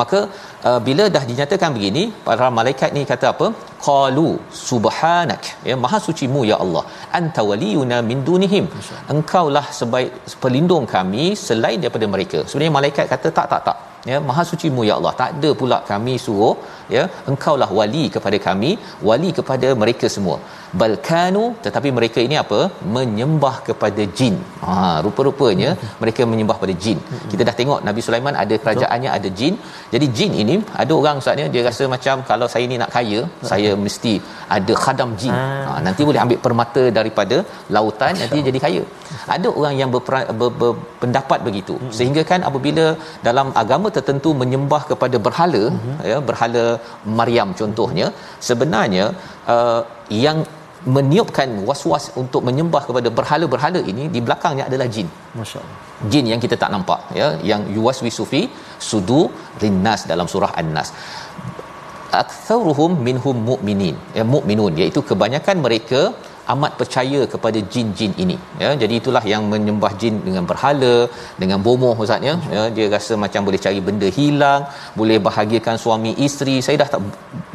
Maka 0.00 0.20
uh, 0.68 0.80
bila 0.86 1.04
dah 1.14 1.22
dinyatakan 1.30 1.70
begini, 1.76 2.04
para 2.26 2.48
malaikat 2.58 2.90
ni 2.96 3.02
kata 3.12 3.28
apa? 3.34 3.48
qalu 3.86 4.28
subhanak. 4.66 5.44
Ya 5.68 5.74
maha 5.84 5.98
sucimu 6.06 6.42
ya 6.50 6.56
Allah. 6.64 6.84
Anta 7.18 7.42
waliyuna 7.50 7.98
min 8.10 8.20
dunihim. 8.28 8.66
Engkaulah 9.14 9.66
sebaik 9.80 10.12
pelindung 10.44 10.86
kami 10.94 11.24
selain 11.46 11.80
daripada 11.82 12.08
mereka. 12.14 12.40
Sebenarnya 12.48 12.74
malaikat 12.78 13.06
kata 13.14 13.30
tak 13.38 13.48
tak 13.52 13.62
tak. 13.68 13.78
Ya 14.10 14.16
maha 14.28 14.42
sucimu 14.50 14.82
ya 14.88 14.94
Allah. 14.98 15.12
Tak 15.20 15.30
ada 15.36 15.50
pula 15.60 15.78
kami 15.90 16.14
suruh 16.26 16.56
ya 16.94 17.04
engkaulah 17.32 17.70
wali 17.78 18.04
kepada 18.14 18.38
kami 18.48 18.70
wali 19.08 19.30
kepada 19.38 19.68
mereka 19.82 20.08
semua 20.16 20.36
balkanu 20.80 21.44
tetapi 21.64 21.88
mereka 21.98 22.18
ini 22.26 22.36
apa 22.42 22.60
menyembah 22.96 23.54
kepada 23.68 24.02
jin 24.18 24.34
ha 24.64 24.74
rupa-rupanya 25.06 25.70
mereka 26.02 26.22
menyembah 26.32 26.56
pada 26.62 26.74
jin 26.84 26.98
kita 27.32 27.42
dah 27.48 27.54
tengok 27.60 27.80
Nabi 27.88 28.00
Sulaiman 28.06 28.36
ada 28.42 28.54
kerajaannya 28.62 29.10
ada 29.16 29.28
jin 29.40 29.56
jadi 29.94 30.06
jin 30.18 30.32
ini 30.44 30.56
ada 30.82 30.92
orang 31.00 31.20
ustaznya 31.22 31.46
dia 31.54 31.62
rasa 31.68 31.86
macam 31.94 32.24
kalau 32.30 32.48
saya 32.54 32.64
ni 32.72 32.78
nak 32.82 32.90
kaya 32.96 33.20
saya 33.50 33.70
mesti 33.84 34.14
ada 34.56 34.74
khadam 34.84 35.12
jin 35.22 35.34
hmm. 35.36 35.62
ha 35.68 35.78
nanti 35.86 36.02
boleh 36.08 36.22
ambil 36.24 36.40
permata 36.46 36.84
daripada 36.98 37.38
lautan 37.76 38.14
nanti 38.22 38.40
jadi 38.48 38.60
kaya 38.66 38.82
ada 39.36 39.48
orang 39.58 39.76
yang 39.82 39.90
berpendapat 39.94 41.38
begitu 41.48 41.76
hmm. 41.78 41.94
sehingga 41.98 42.24
kan 42.32 42.42
apabila 42.50 42.86
dalam 43.28 43.48
agama 43.62 43.88
tertentu 43.98 44.32
menyembah 44.42 44.82
kepada 44.90 45.16
berhala 45.28 45.64
hmm. 45.70 45.96
ya 46.12 46.18
berhala 46.30 46.64
Maryam 47.20 47.50
contohnya 47.62 48.08
sebenarnya 48.50 49.06
uh, 49.54 49.80
yang 50.26 50.38
meniupkan 50.96 51.48
was-was 51.68 52.04
untuk 52.22 52.42
menyembah 52.48 52.82
kepada 52.88 53.08
berhala-berhala 53.18 53.80
ini 53.92 54.04
di 54.14 54.20
belakangnya 54.26 54.64
adalah 54.70 54.86
jin. 54.94 55.08
Masya-Allah. 55.40 55.78
Jin 56.12 56.26
yang 56.32 56.40
kita 56.44 56.56
tak 56.62 56.70
nampak 56.74 57.00
ya, 57.20 57.28
yang 57.50 57.62
yuwaswi 57.76 58.10
sufi 58.18 58.42
sudu 58.88 59.20
rinnas 59.62 60.02
dalam 60.12 60.28
surah 60.32 60.52
An-Nas. 60.60 60.90
Aktsaruhum 62.22 62.92
minhum 63.06 63.36
mu'minin. 63.50 63.96
Ya 64.18 64.24
mukminun 64.34 64.74
iaitu 64.80 65.00
kebanyakan 65.10 65.58
mereka 65.66 66.00
amat 66.52 66.72
percaya 66.80 67.20
kepada 67.32 67.58
jin-jin 67.72 68.12
ini. 68.24 68.36
Ya 68.62 68.70
jadi 68.82 68.94
itulah 69.00 69.22
yang 69.32 69.42
menyembah 69.52 69.92
jin 70.00 70.14
dengan 70.26 70.44
berhala 70.50 70.94
dengan 71.42 71.58
bomoh 71.66 71.94
ustaz 72.04 72.26
ya, 72.28 72.34
ya 72.56 72.62
dia 72.76 72.86
rasa 72.94 73.14
macam 73.24 73.40
boleh 73.48 73.60
cari 73.64 73.80
benda 73.88 74.08
hilang 74.18 74.62
boleh 75.00 75.18
bahagiakan 75.28 75.76
suami 75.84 76.12
isteri. 76.26 76.56
Saya 76.66 76.76
dah 76.82 76.88
tak 76.94 77.02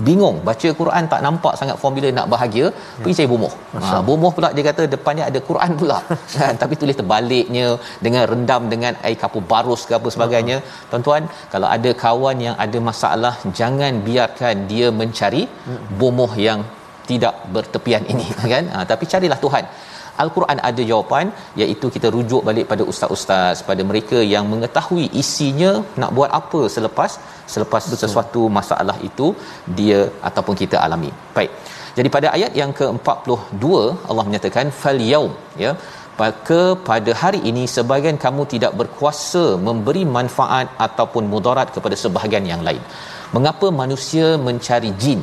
bingung. 0.08 0.38
Baca 0.50 0.69
Quran 0.81 1.03
tak 1.13 1.22
nampak 1.27 1.53
sangat 1.62 1.77
formula 1.84 2.10
nak 2.19 2.27
bahagia 2.34 2.65
ya. 2.65 2.72
pergi 3.03 3.17
cari 3.19 3.29
bomoh. 3.34 3.53
Ha 3.84 4.00
bomoh 4.10 4.31
pula 4.38 4.50
dia 4.58 4.65
kata 4.69 4.86
depannya 4.96 5.25
ada 5.29 5.41
Quran 5.50 5.72
pula. 5.81 6.00
Kan 6.39 6.55
tapi 6.63 6.74
tulis 6.81 6.98
terbaliknya 7.01 7.67
dengan 8.08 8.25
rendam 8.34 8.63
dengan 8.74 8.93
air 9.08 9.19
kapur 9.24 9.43
barus 9.53 9.84
ke 9.89 9.96
apa 10.00 10.10
sebagainya. 10.17 10.58
Uh-huh. 10.60 10.88
tuan-tuan 10.89 11.24
kalau 11.53 11.67
ada 11.75 11.91
kawan 12.03 12.38
yang 12.48 12.55
ada 12.65 12.77
masalah 12.89 13.36
jangan 13.62 13.93
biarkan 14.08 14.55
dia 14.72 14.89
mencari 15.01 15.43
uh-huh. 15.46 15.81
bomoh 16.01 16.31
yang 16.48 16.62
tidak 17.11 17.35
bertepian 17.55 18.03
ini 18.13 18.27
kan 18.53 18.65
ha, 18.73 18.85
tapi 18.91 19.05
carilah 19.13 19.39
Tuhan 19.45 19.65
Al-Quran 20.23 20.59
ada 20.69 20.81
jawapan 20.91 21.27
iaitu 21.61 21.87
kita 21.95 22.07
rujuk 22.15 22.41
balik 22.47 22.65
pada 22.71 22.83
ustaz-ustaz 22.91 23.57
pada 23.69 23.83
mereka 23.89 24.17
yang 24.33 24.45
mengetahui 24.53 25.05
isinya 25.21 25.71
nak 26.01 26.11
buat 26.17 26.31
apa 26.39 26.61
selepas 26.75 27.11
selepas 27.53 27.83
Betul. 27.85 27.99
sesuatu 28.01 28.41
masalah 28.57 28.97
itu 29.09 29.27
dia 29.79 30.01
ataupun 30.29 30.57
kita 30.61 30.77
alami. 30.85 31.11
Baik. 31.37 31.53
Jadi 31.97 32.09
pada 32.15 32.27
ayat 32.37 32.51
yang 32.61 32.71
ke-42 32.79 33.65
Allah 34.09 34.25
menyatakan 34.27 34.67
fal 34.81 34.99
yaum 35.13 35.31
ya 35.63 35.71
maka 36.21 36.61
pada 36.89 37.11
hari 37.21 37.39
ini 37.49 37.63
sebahagian 37.75 38.17
kamu 38.23 38.43
tidak 38.53 38.73
berkuasa 38.79 39.43
memberi 39.67 40.03
manfaat 40.17 40.67
ataupun 40.87 41.23
mudarat 41.33 41.67
kepada 41.75 41.95
sebahagian 42.03 42.45
yang 42.53 42.63
lain. 42.67 42.83
Mengapa 43.35 43.67
manusia 43.81 44.27
mencari 44.47 44.91
jin 45.03 45.19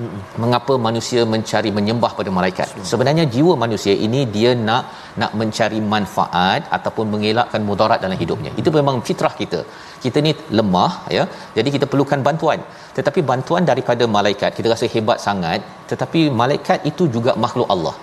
Mm-mm. 0.00 0.20
mengapa 0.42 0.74
manusia 0.86 1.20
mencari 1.32 1.70
menyembah 1.78 2.12
pada 2.18 2.30
malaikat? 2.38 2.68
Sebenarnya 2.90 3.24
jiwa 3.34 3.54
manusia 3.64 3.94
ini 4.06 4.20
dia 4.34 4.50
nak 4.68 4.84
nak 5.22 5.32
mencari 5.40 5.80
manfaat 5.94 6.62
ataupun 6.76 7.06
mengelakkan 7.14 7.62
mudarat 7.70 8.00
dalam 8.04 8.18
hidupnya. 8.22 8.52
Itu 8.62 8.72
memang 8.78 8.98
fitrah 9.08 9.34
kita. 9.40 9.60
Kita 10.04 10.18
ni 10.26 10.32
lemah 10.58 10.92
ya. 11.16 11.26
Jadi 11.58 11.68
kita 11.76 11.88
perlukan 11.92 12.22
bantuan. 12.28 12.62
Tetapi 12.98 13.22
bantuan 13.32 13.64
daripada 13.72 14.06
malaikat 14.16 14.50
kita 14.60 14.68
rasa 14.74 14.88
hebat 14.94 15.20
sangat. 15.26 15.60
Tetapi 15.92 16.22
malaikat 16.42 16.80
itu 16.92 17.06
juga 17.18 17.34
makhluk 17.44 17.68
Allah. 17.76 17.96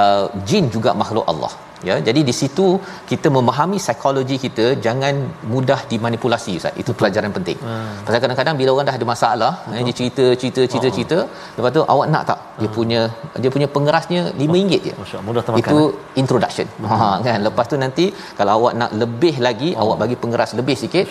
Uh, 0.00 0.26
jin 0.48 0.64
juga 0.74 0.90
makhluk 1.02 1.26
Allah 1.32 1.52
ya 1.86 1.94
jadi 2.08 2.20
di 2.28 2.34
situ 2.40 2.66
kita 3.10 3.28
memahami 3.36 3.78
psikologi 3.84 4.36
kita 4.44 4.66
jangan 4.86 5.14
mudah 5.52 5.80
dimanipulasi 5.90 6.52
ustaz 6.60 6.80
itu 6.82 6.92
pelajaran 6.98 7.30
penting 7.36 7.58
hmm. 7.66 7.92
pasal 8.06 8.20
kadang-kadang 8.24 8.56
bila 8.60 8.70
orang 8.74 8.86
dah 8.90 8.96
ada 8.98 9.06
masalah 9.12 9.52
eh, 9.76 9.82
dia 9.88 9.94
cerita 10.00 10.24
cerita 10.40 10.62
cerita 10.72 10.88
oh. 10.90 10.94
cerita 10.96 11.18
lepas 11.56 11.70
tu 11.76 11.82
awak 11.94 12.06
nak 12.14 12.24
tak 12.30 12.40
dia 12.60 12.68
hmm. 12.68 12.76
punya 12.78 13.00
dia 13.42 13.50
punya 13.56 13.68
pengerasnya 13.76 14.22
RM5 14.46 14.58
je 14.86 14.94
Masya 15.02 15.18
mudah 15.28 15.42
termakan 15.46 15.62
itu 15.62 15.78
eh? 15.84 16.20
introduction 16.22 16.66
hmm. 16.70 16.88
ha 16.90 17.08
kan 17.28 17.38
lepas 17.48 17.66
tu 17.72 17.78
nanti 17.84 18.06
kalau 18.40 18.52
awak 18.58 18.74
nak 18.82 18.90
lebih 19.02 19.34
lagi 19.48 19.70
oh. 19.74 19.82
awak 19.84 19.98
bagi 20.04 20.18
pengeras 20.24 20.52
lebih 20.60 20.76
sikit 20.82 21.06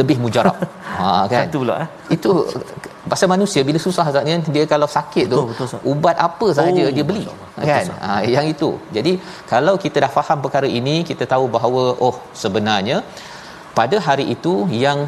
lebih 0.00 0.18
mujarab 0.24 0.56
ha 1.00 1.10
kan 1.32 1.48
itu 1.50 1.58
pula 1.64 1.76
eh 1.84 1.88
itu 2.16 2.30
pasal 3.12 3.28
manusia 3.34 3.60
bila 3.68 3.78
susah 3.86 4.04
saatnya 4.14 4.36
dia 4.54 4.64
kalau 4.72 4.88
sakit 4.96 5.24
betul, 5.30 5.46
tu 5.60 5.64
betul, 5.64 5.80
ubat 5.92 6.16
apa 6.26 6.46
sahaja 6.58 6.82
oh, 6.88 6.92
dia 6.96 7.04
beli 7.10 7.24
kan? 7.70 7.86
Ha, 8.04 8.10
yang 8.34 8.46
itu. 8.54 8.70
Jadi 8.96 9.12
kalau 9.52 9.74
kita 9.84 9.96
dah 10.04 10.12
faham 10.18 10.38
perkara 10.44 10.68
ini 10.80 10.94
kita 11.10 11.24
tahu 11.32 11.46
bahawa 11.56 11.82
oh 12.06 12.16
sebenarnya 12.42 12.98
pada 13.78 13.96
hari 14.06 14.26
itu 14.36 14.54
yang 14.84 15.00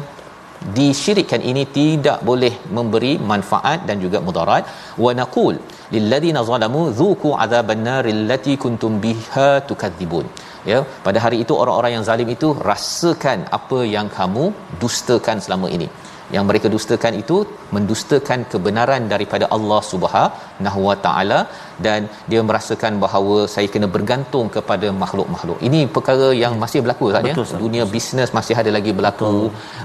disyirikkan 0.77 1.41
ini 1.51 1.63
tidak 1.77 2.19
boleh 2.29 2.53
memberi 2.77 3.13
manfaat 3.31 3.79
dan 3.87 3.97
juga 4.05 4.19
mudarat. 4.27 4.63
Wa 5.05 5.11
naqul 5.21 5.55
lilladheena 5.95 6.43
zalamu 6.51 6.83
dzuqu 6.99 7.31
adzaban 7.45 7.83
naril 7.89 8.31
kuntum 8.63 8.93
biha 9.05 9.49
tukadzibun. 9.69 10.27
Ya 10.71 10.79
pada 11.05 11.19
hari 11.23 11.37
itu 11.43 11.53
orang-orang 11.61 11.91
yang 11.95 12.05
zalim 12.09 12.29
itu 12.35 12.49
rasakan 12.69 13.39
apa 13.57 13.79
yang 13.95 14.07
kamu 14.17 14.45
dustakan 14.81 15.39
selama 15.45 15.67
ini 15.77 15.87
yang 16.35 16.45
mereka 16.49 16.67
dustakan 16.75 17.13
itu 17.21 17.37
mendustakan 17.75 18.39
kebenaran 18.51 19.03
daripada 19.13 19.45
Allah 19.55 19.81
Subhanahu 19.91 20.79
Wa 20.87 20.95
Taala 21.05 21.39
dan 21.85 22.09
dia 22.31 22.41
merasakan 22.49 22.93
bahawa 23.03 23.37
saya 23.53 23.67
kena 23.73 23.87
bergantung 23.95 24.47
kepada 24.55 24.89
makhluk-makhluk. 25.03 25.59
Ini 25.67 25.81
perkara 25.95 26.29
yang 26.43 26.55
masih 26.63 26.81
berlaku 26.85 27.07
saat 27.13 27.29
ya. 27.29 27.35
Dunia 27.65 27.85
bisnes 27.95 28.31
masih 28.39 28.57
ada 28.63 28.73
lagi 28.77 28.93
berlaku. 28.99 29.31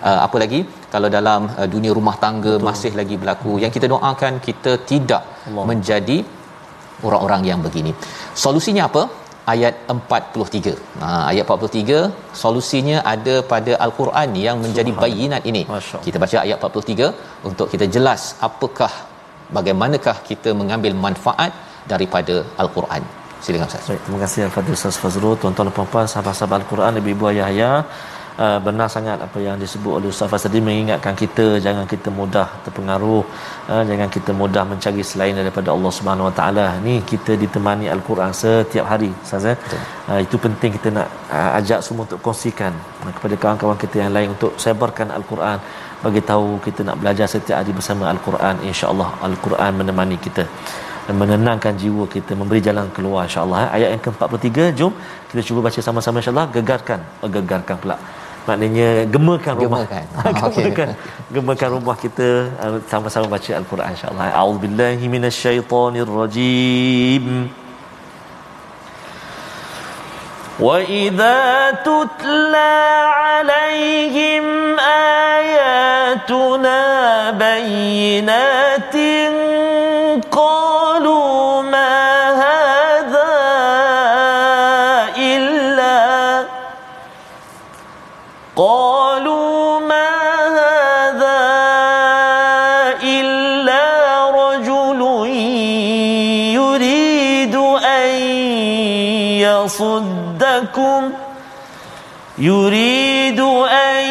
Uh, 0.09 0.21
apa 0.26 0.37
lagi? 0.45 0.61
Kalau 0.95 1.11
dalam 1.19 1.43
uh, 1.61 1.69
dunia 1.75 1.93
rumah 1.99 2.17
tangga 2.25 2.55
Betul. 2.57 2.69
masih 2.71 2.93
lagi 3.00 3.17
berlaku. 3.23 3.52
Yang 3.64 3.73
kita 3.78 3.87
doakan 3.95 4.35
kita 4.49 4.75
tidak 4.93 5.23
Allah. 5.49 5.67
menjadi 5.71 6.19
orang-orang 7.07 7.43
yang 7.50 7.61
begini. 7.67 7.93
Solusinya 8.45 8.85
apa? 8.90 9.02
Ayat 9.52 9.75
43. 9.95 10.75
Ha 11.02 11.09
ayat 11.31 11.45
43 11.55 12.00
solusinya 12.43 12.97
ada 13.14 13.37
pada 13.52 13.73
al-Quran 13.87 14.31
yang 14.47 14.57
menjadi 14.64 14.93
bayinat 15.02 15.45
ini. 15.52 15.62
Kita 16.07 16.19
baca 16.25 16.37
ayat 16.47 16.67
43 16.71 17.47
untuk 17.50 17.69
kita 17.75 17.88
jelas 17.97 18.25
apakah 18.49 18.93
bagaimanakah 19.57 20.17
kita 20.31 20.52
mengambil 20.61 20.95
manfaat 21.07 21.52
daripada 21.93 22.37
al-Quran. 22.62 23.02
Silakan 23.45 23.69
Ustaz. 23.71 23.88
Baik, 23.90 24.00
terima 24.05 24.21
kasih 24.23 24.40
Al-Fadhil 24.47 24.76
Ustaz 24.78 24.97
Fazrul, 25.02 25.35
tuan-tuan 25.43 25.67
dan 25.69 25.75
puan-puan 25.76 26.07
sahabat-sahabat 26.12 26.57
Al-Quran, 26.62 26.93
ibu-ibu 27.00 27.25
ayah-ayah. 27.33 27.76
Uh, 28.38 28.59
benar 28.66 28.87
sangat 28.95 29.18
apa 29.26 29.38
yang 29.45 29.57
disebut 29.62 29.92
oleh 29.99 30.09
Ustaz 30.14 30.30
Fas 30.30 30.42
tadi 30.47 30.59
mengingatkan 30.66 31.14
kita 31.23 31.59
jangan 31.64 31.85
kita 31.92 32.07
mudah 32.18 32.47
terpengaruh 32.64 33.23
uh, 33.66 33.83
jangan 33.88 34.09
kita 34.16 34.30
mudah 34.40 34.62
mencari 34.73 35.02
selain 35.09 35.35
daripada 35.38 35.75
Allah 35.75 35.90
Subhanahu 35.97 36.28
Wa 36.28 36.35
Taala. 36.38 36.66
Ni 36.85 36.95
kita 37.12 37.35
ditemani 37.42 37.90
al-Quran 37.95 38.30
setiap 38.42 38.87
hari 38.92 39.11
Ustaz 39.25 39.47
uh, 39.50 40.21
itu 40.26 40.38
penting 40.45 40.70
kita 40.77 40.88
nak 40.98 41.09
uh, 41.38 41.59
ajak 41.59 41.83
semua 41.87 42.07
untuk 42.07 42.20
kongsikan 42.27 42.70
uh, 43.03 43.11
kepada 43.16 43.35
kawan-kawan 43.42 43.79
kita 43.85 43.96
yang 44.03 44.12
lain 44.16 44.29
untuk 44.35 44.55
sebarkan 44.64 45.11
al-Quran 45.18 45.59
bagi 46.05 46.22
tahu 46.31 46.62
kita 46.66 46.87
nak 46.90 46.96
belajar 47.03 47.27
setiap 47.35 47.59
hari 47.59 47.74
bersama 47.81 48.07
al-Quran. 48.14 48.55
insya-Allah 48.70 49.09
al-Quran 49.31 49.72
menemani 49.83 50.18
kita 50.29 50.46
dan 51.09 51.14
menenangkan 51.22 51.74
jiwa 51.83 52.07
kita 52.14 52.38
memberi 52.38 52.62
jalan 52.68 52.87
keluar 52.94 53.27
insya-Allah 53.27 53.66
ayat 53.74 53.90
yang 53.96 54.03
ke-43 54.07 54.79
jom 54.79 54.94
kita 55.27 55.42
cuba 55.51 55.61
baca 55.66 55.81
sama-sama 55.88 56.22
insya-Allah. 56.22 56.48
Gegarkan 56.55 57.03
oh, 57.24 57.31
gegarkan 57.37 57.79
pula 57.83 57.98
maknanya 58.48 59.06
gemakan 59.08 59.56
rumah 59.56 59.88
gemakan 59.88 60.04
gemakan, 60.52 60.89
gemakan 61.32 61.69
rumah 61.80 61.96
kita 61.96 62.52
uh, 62.60 62.76
sama-sama 62.91 63.32
baca 63.32 63.56
al-Quran 63.56 63.96
insya-Allah 63.96 64.36
a'udzubillahi 64.36 65.08
minasyaitonirrajim 65.15 67.48
وَإِذَا 70.60 71.72
تُتْلَى 71.82 72.74
عَلَيْهِمْ 73.10 74.46
آيَاتُنَا 75.34 76.82
بَيِّنَاتٍ 77.32 78.96
يصدكم 99.79 101.12
يريد 102.38 103.41
أن 103.41 104.05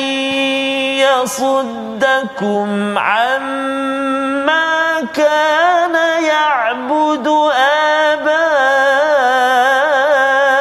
يصدكم 1.04 2.98
عما 2.98 5.02
كان 5.14 5.96
يعبد 6.24 7.28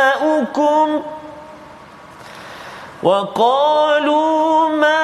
آباؤكم 0.07 1.03
وقالوا 3.03 4.69
ما 4.69 4.95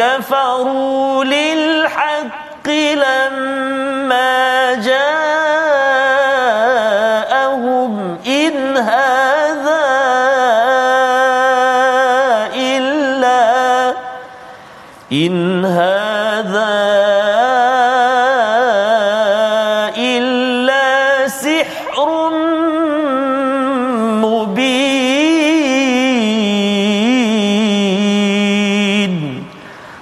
كفروا 0.00 1.24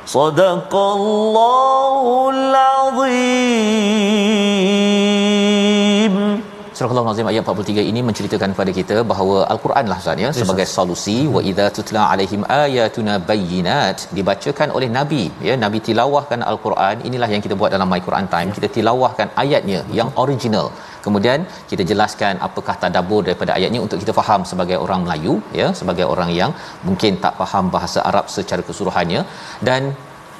صدق 0.08 0.72
الله 0.74 2.30
العظيم 2.34 3.74
Surah 6.78 6.90
Al-Azim 7.00 7.26
ayat 7.30 7.42
43 7.50 7.82
ini 7.90 8.00
menceritakan 8.06 8.50
kepada 8.54 8.72
kita 8.78 8.96
bahawa 9.10 9.36
Al-Quran 9.52 9.84
lah 9.90 9.98
Ustaz 10.02 10.22
ya 10.22 10.30
sebagai 10.38 10.66
solusi 10.72 11.14
wa 11.34 11.40
idza 11.50 11.66
tutla 11.76 12.02
alaihim 12.12 12.42
ayatuna 12.62 13.14
bayyinat 13.28 13.98
dibacakan 14.16 14.68
oleh 14.76 14.88
nabi 14.96 15.24
ya 15.48 15.54
nabi 15.64 15.78
tilawahkan 15.88 16.42
Al-Quran 16.52 16.96
inilah 17.08 17.28
yang 17.34 17.42
kita 17.44 17.54
buat 17.60 17.70
dalam 17.74 17.88
My 17.92 18.00
Quran 18.06 18.26
Time 18.34 18.50
kita 18.56 18.70
tilawahkan 18.76 19.30
ayatnya 19.44 19.80
yang 19.98 20.10
original 20.24 20.66
kemudian 21.05 21.39
kita 21.71 21.85
jelaskan 21.91 22.35
apakah 22.47 22.75
tadabbur 22.83 23.21
daripada 23.27 23.53
ayatnya 23.57 23.81
untuk 23.85 23.99
kita 24.03 24.15
faham 24.19 24.43
sebagai 24.51 24.77
orang 24.85 25.01
Melayu 25.07 25.35
ya 25.61 25.69
sebagai 25.79 26.05
orang 26.13 26.31
yang 26.41 26.53
mungkin 26.87 27.21
tak 27.25 27.35
faham 27.41 27.67
bahasa 27.77 28.01
Arab 28.11 28.27
secara 28.37 28.63
keseluruhannya 28.67 29.23
dan 29.69 29.81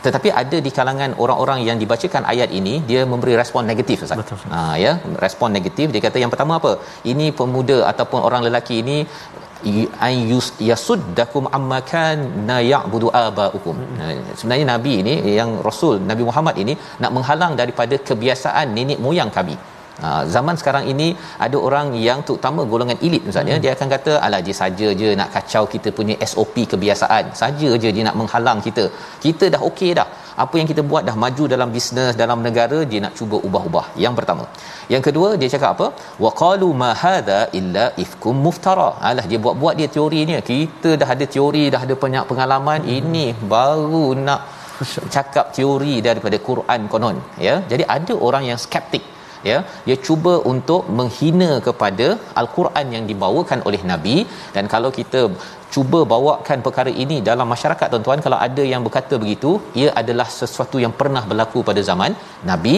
tetapi 0.05 0.29
ada 0.41 0.57
di 0.65 0.71
kalangan 0.77 1.11
orang-orang 1.23 1.59
yang 1.67 1.77
dibacakan 1.81 2.23
ayat 2.33 2.49
ini 2.59 2.73
dia 2.89 3.01
memberi 3.11 3.33
respon 3.41 3.63
negatif 3.71 4.05
ustaz. 4.05 4.19
Betul. 4.21 4.39
Ha 4.53 4.59
ya, 4.83 4.91
respon 5.25 5.49
negatif 5.57 5.87
dia 5.93 6.01
kata 6.05 6.17
yang 6.23 6.31
pertama 6.33 6.55
apa? 6.59 6.71
Ini 7.11 7.27
pemuda 7.39 7.77
ataupun 7.91 8.19
orang 8.27 8.43
lelaki 8.47 8.77
ini 8.83 8.97
ay 10.07 10.15
yasuddakum 10.69 11.45
amma 11.57 11.79
kana 11.93 12.57
ya'budu 12.71 13.07
abaukum. 13.23 13.75
Hmm. 13.99 14.21
Sebenarnya 14.39 14.67
nabi 14.73 14.93
ini 15.03 15.15
yang 15.39 15.49
rasul 15.67 15.95
Nabi 16.11 16.23
Muhammad 16.29 16.55
ini 16.63 16.75
nak 17.03 17.11
menghalang 17.17 17.55
daripada 17.61 17.97
kebiasaan 18.09 18.67
nenek 18.77 19.01
moyang 19.07 19.31
kami. 19.39 19.57
Ha, 20.03 20.09
zaman 20.35 20.55
sekarang 20.61 20.85
ini 20.93 21.07
ada 21.45 21.57
orang 21.67 21.87
yang 22.07 22.19
terutama 22.27 22.63
golongan 22.71 22.97
elit 23.07 23.23
misalnya 23.29 23.55
hmm. 23.55 23.63
dia 23.63 23.71
akan 23.75 23.87
kata 23.95 24.13
alah 24.25 24.39
dia 24.47 24.55
saja 24.61 24.87
je 25.01 25.09
nak 25.19 25.29
kacau 25.35 25.63
kita 25.73 25.91
punya 25.97 26.15
SOP 26.31 26.55
kebiasaan. 26.73 27.25
Saja 27.41 27.69
je 27.83 27.89
dia 27.95 28.03
nak 28.07 28.17
menghalang 28.21 28.59
kita. 28.67 28.85
Kita 29.25 29.47
dah 29.55 29.61
okey 29.69 29.91
dah. 29.99 30.07
Apa 30.43 30.55
yang 30.59 30.67
kita 30.71 30.81
buat 30.89 31.03
dah 31.09 31.15
maju 31.23 31.45
dalam 31.53 31.69
bisnes 31.75 32.13
dalam 32.21 32.39
negara 32.47 32.79
dia 32.91 32.99
nak 33.05 33.13
cuba 33.19 33.37
ubah-ubah. 33.47 33.85
Yang 34.03 34.13
pertama. 34.19 34.45
Yang 34.93 35.03
kedua 35.07 35.29
dia 35.41 35.49
cakap 35.55 35.71
apa? 35.75 35.87
Waqalu 36.25 36.69
ma 36.83 36.91
hadha 37.03 37.39
illa 37.59 37.85
ifkum 38.03 38.37
muftara. 38.45 38.89
Alah 39.09 39.25
dia 39.31 39.39
buat-buat 39.45 39.75
dia 39.81 39.89
teori 39.97 40.21
ni 40.29 40.35
kita 40.53 40.91
dah 41.01 41.09
ada 41.15 41.27
teori 41.35 41.65
dah 41.75 41.83
ada 41.87 41.97
banyak 42.05 42.25
pengalaman 42.31 42.81
hmm. 42.87 42.97
ini 42.99 43.25
baru 43.53 44.07
nak 44.27 44.41
cakap 45.15 45.45
teori 45.57 45.95
daripada 46.07 46.37
Quran 46.49 46.81
konon 46.91 47.17
ya. 47.47 47.55
Jadi 47.71 47.83
ada 47.97 48.13
orang 48.27 48.45
yang 48.51 48.59
skeptik 48.65 49.03
ya 49.49 49.57
dia 49.87 49.97
cuba 50.07 50.33
untuk 50.51 50.83
menghina 50.99 51.49
kepada 51.67 52.07
al-Quran 52.41 52.87
yang 52.95 53.05
dibawakan 53.11 53.61
oleh 53.69 53.81
nabi. 53.91 54.17
Dan 54.55 54.67
kalau 54.73 54.91
kita 54.99 55.21
cuba 55.73 55.99
bawakan 56.13 56.59
perkara 56.67 56.91
ini 57.03 57.17
dalam 57.29 57.47
masyarakat 57.55 57.87
tuan-tuan 57.93 58.21
kalau 58.25 58.39
ada 58.47 58.63
yang 58.71 58.81
berkata 58.87 59.15
begitu 59.23 59.51
ia 59.81 59.89
adalah 60.01 60.27
sesuatu 60.39 60.77
yang 60.85 60.93
pernah 61.01 61.23
berlaku 61.31 61.61
pada 61.69 61.83
zaman 61.89 62.13
nabi 62.51 62.75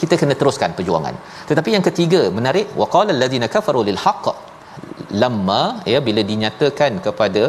kita 0.00 0.14
kena 0.20 0.34
teruskan 0.40 0.70
perjuangan. 0.78 1.14
Tetapi 1.50 1.70
yang 1.76 1.84
ketiga 1.88 2.20
menarik 2.38 2.66
waqala 2.80 3.10
allazina 3.16 3.48
kafaru 3.54 3.82
lil 3.90 4.00
haqq 4.06 4.26
lamma 5.22 5.62
ya 5.92 5.98
bila 6.08 6.22
dinyatakan 6.30 6.92
kepada 7.06 7.42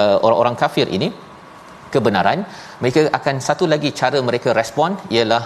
uh, 0.00 0.16
orang-orang 0.26 0.56
kafir 0.62 0.86
ini 0.96 1.08
kebenaran 1.94 2.40
mereka 2.82 3.00
akan 3.18 3.36
satu 3.48 3.64
lagi 3.72 3.90
cara 4.00 4.18
mereka 4.28 4.50
respon 4.60 4.92
ialah 5.16 5.42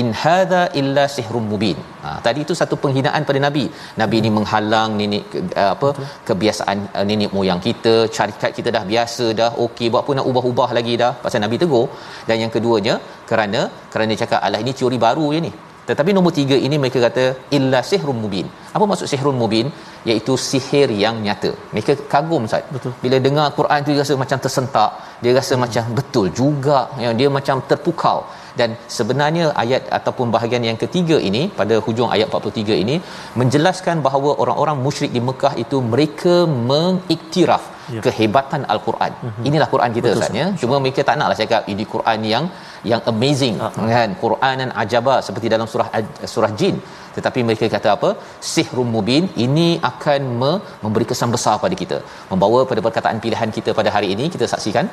in 0.00 0.08
hadha 0.22 0.62
illa 0.80 1.04
sihrun 1.16 1.44
mubin. 1.52 1.78
Ha, 2.04 2.08
tadi 2.26 2.40
itu 2.46 2.54
satu 2.60 2.76
penghinaan 2.82 3.22
pada 3.28 3.40
nabi. 3.46 3.64
Nabi 4.02 4.16
ini 4.22 4.30
menghalang 4.38 4.90
nenek 5.00 5.24
uh, 5.62 5.70
apa 5.74 5.88
Betul. 5.92 6.08
kebiasaan 6.28 6.78
uh, 6.98 7.04
nenek 7.10 7.32
moyang 7.36 7.62
kita, 7.68 7.94
syarikat 8.16 8.52
kita 8.58 8.70
dah 8.76 8.84
biasa 8.92 9.26
dah 9.40 9.50
okey 9.66 9.88
buat 9.92 10.02
apa 10.04 10.18
nak 10.18 10.28
ubah-ubah 10.32 10.70
lagi 10.80 10.96
dah. 11.04 11.12
Pasal 11.24 11.42
nabi 11.46 11.58
tegur. 11.62 11.86
Dan 12.28 12.36
yang 12.44 12.52
keduanya 12.56 12.96
kerana 13.30 13.62
kerana 13.94 14.14
cakap 14.22 14.40
alah 14.48 14.60
ini 14.64 14.74
teori 14.80 15.00
baru 15.06 15.26
je 15.36 15.40
ni. 15.48 15.52
Tetapi 15.88 16.10
nombor 16.16 16.32
tiga 16.38 16.56
ini 16.66 16.76
mereka 16.80 16.98
kata 17.04 17.24
illa 17.56 17.78
sihrun 17.90 18.18
mubin. 18.24 18.46
Apa 18.76 18.84
maksud 18.90 19.08
sihrun 19.12 19.36
mubin? 19.42 19.66
Iaitu 20.08 20.32
sihir 20.48 20.88
yang 21.02 21.16
nyata. 21.26 21.50
Mereka 21.72 21.92
kagum 22.12 22.44
Ustaz. 22.48 22.66
Betul. 22.74 22.92
Bila 23.04 23.16
dengar 23.26 23.46
Quran 23.58 23.78
tu 23.86 23.90
dia 23.94 24.02
rasa 24.04 24.16
macam 24.22 24.38
tersentak, 24.44 24.90
dia 25.22 25.32
rasa 25.38 25.54
hmm. 25.54 25.62
macam 25.64 25.84
betul 25.98 26.26
juga. 26.40 26.80
Ya, 27.04 27.10
dia 27.20 27.28
macam 27.38 27.64
terpukau 27.70 28.18
dan 28.60 28.70
sebenarnya 28.96 29.46
ayat 29.62 29.82
ataupun 29.98 30.28
bahagian 30.36 30.64
yang 30.68 30.78
ketiga 30.84 31.16
ini 31.30 31.42
pada 31.60 31.76
hujung 31.86 32.10
ayat 32.16 32.28
43 32.40 32.82
ini 32.84 32.96
menjelaskan 33.40 33.98
bahawa 34.06 34.30
orang-orang 34.44 34.78
musyrik 34.86 35.12
di 35.16 35.22
Mekah 35.28 35.52
itu 35.64 35.78
mereka 35.92 36.36
mengiktiraf 36.70 37.64
ya. 37.96 38.00
kehebatan 38.06 38.62
al-Quran. 38.74 39.12
Mm-hmm. 39.24 39.48
Inilah 39.50 39.68
Quran 39.74 39.92
kita 39.98 40.08
Ustaz 40.16 40.40
ya. 40.40 40.46
Cuma 40.62 40.76
mereka 40.84 41.02
tak 41.10 41.18
naklah 41.20 41.38
cakap 41.42 41.62
ini 41.74 41.86
Quran 41.94 42.20
yang 42.32 42.46
yang 42.90 43.02
amazing 43.12 43.56
uh-huh. 43.66 43.86
kan 43.94 44.10
Quranan 44.22 44.70
ajaba 44.82 45.14
seperti 45.26 45.46
dalam 45.54 45.68
surah 45.72 45.88
surah 46.32 46.52
jin 46.60 46.76
tetapi 47.16 47.40
mereka 47.46 47.66
kata 47.76 47.88
apa 47.96 48.10
sihrum 48.50 48.90
mubin 48.96 49.24
ini 49.46 49.68
akan 49.90 50.20
me- 50.40 50.60
memberi 50.84 51.06
kesan 51.12 51.32
besar 51.36 51.54
pada 51.64 51.76
kita 51.82 51.98
membawa 52.32 52.60
pada 52.70 52.82
perkataan 52.86 53.18
pilihan 53.24 53.52
kita 53.56 53.72
pada 53.78 53.92
hari 53.96 54.10
ini 54.14 54.26
kita 54.34 54.46
saksikan 54.52 54.88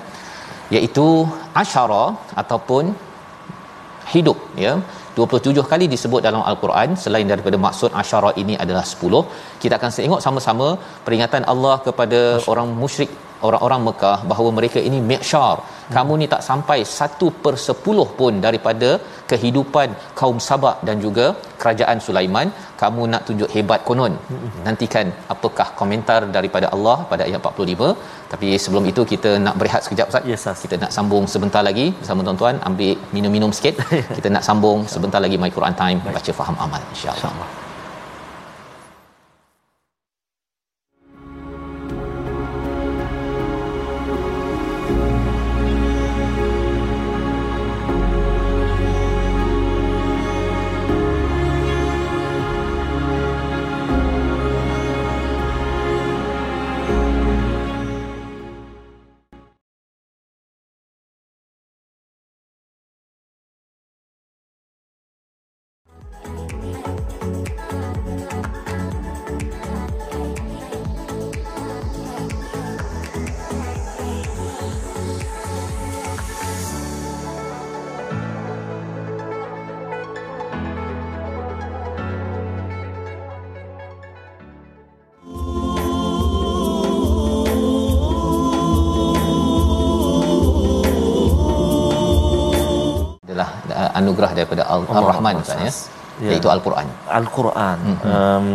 iaitu 0.75 1.07
asyara 1.63 2.05
ataupun 2.43 2.85
hidup 4.15 4.37
ya 4.65 4.73
27 5.17 5.63
kali 5.71 5.85
disebut 5.93 6.21
dalam 6.27 6.41
al-Quran 6.49 6.89
selain 7.03 7.27
daripada 7.31 7.57
maksud 7.65 7.91
asyara 8.01 8.31
ini 8.41 8.55
adalah 8.63 8.83
10 8.93 9.21
kita 9.63 9.73
akan 9.79 9.91
tengok 9.99 10.21
sama-sama 10.25 10.67
peringatan 11.05 11.43
Allah 11.53 11.75
kepada 11.87 12.21
Masya. 12.23 12.49
orang 12.53 12.69
musyrik 12.81 13.11
orang-orang 13.49 13.81
Mekah 13.87 14.17
bahawa 14.31 14.49
mereka 14.59 14.79
ini 14.89 14.99
mi'syar. 15.11 15.57
Hmm. 15.85 15.93
kamu 15.95 16.13
ni 16.19 16.25
tak 16.31 16.41
sampai 16.47 16.77
1 16.99 17.27
per 17.43 17.51
10 17.63 18.05
pun 18.19 18.33
daripada 18.45 18.89
kehidupan 19.31 19.89
kaum 20.19 20.37
Sabak 20.45 20.77
dan 20.87 20.97
juga 21.05 21.25
kerajaan 21.61 21.99
Sulaiman. 22.05 22.47
Kamu 22.81 23.01
nak 23.11 23.21
tunjuk 23.27 23.49
hebat 23.55 23.81
konon. 23.87 24.13
Nantikan 24.67 25.07
apakah 25.33 25.67
komentar 25.81 26.19
daripada 26.37 26.69
Allah 26.75 26.97
pada 27.11 27.23
ayat 27.27 27.41
45 27.51 27.91
tapi 28.33 28.49
sebelum 28.63 28.85
itu 28.91 29.03
kita 29.13 29.33
nak 29.45 29.57
berehat 29.59 29.83
sekejap 29.87 30.07
Ustaz. 30.11 30.25
Yes, 30.31 30.47
kita 30.63 30.77
nak 30.83 30.93
sambung 30.97 31.25
sebentar 31.33 31.63
lagi 31.69 31.87
bersama 31.99 32.25
tuan-tuan. 32.27 32.57
Ambil 32.69 32.93
minum-minum 33.17 33.53
sikit. 33.59 33.75
Kita 34.17 34.27
nak 34.35 34.43
sambung 34.47 34.79
sebentar 34.95 35.21
lagi 35.25 35.37
my 35.43 35.51
Quran 35.57 35.77
time. 35.83 35.99
Baca 36.17 36.31
faham 36.39 36.57
amal 36.65 36.81
insya-Allah. 36.93 37.29
insya 37.29 37.64
anugerah 93.99 94.31
daripada 94.37 94.63
Al-Rahman 94.75 95.43
Ustaz 95.43 95.61
ya. 95.67 95.71
ya. 96.25 96.31
Iaitu 96.33 96.49
Al-Quran. 96.55 96.87
Al-Quran. 97.19 97.77
Mm-hmm. 97.91 98.11
Um, 98.15 98.47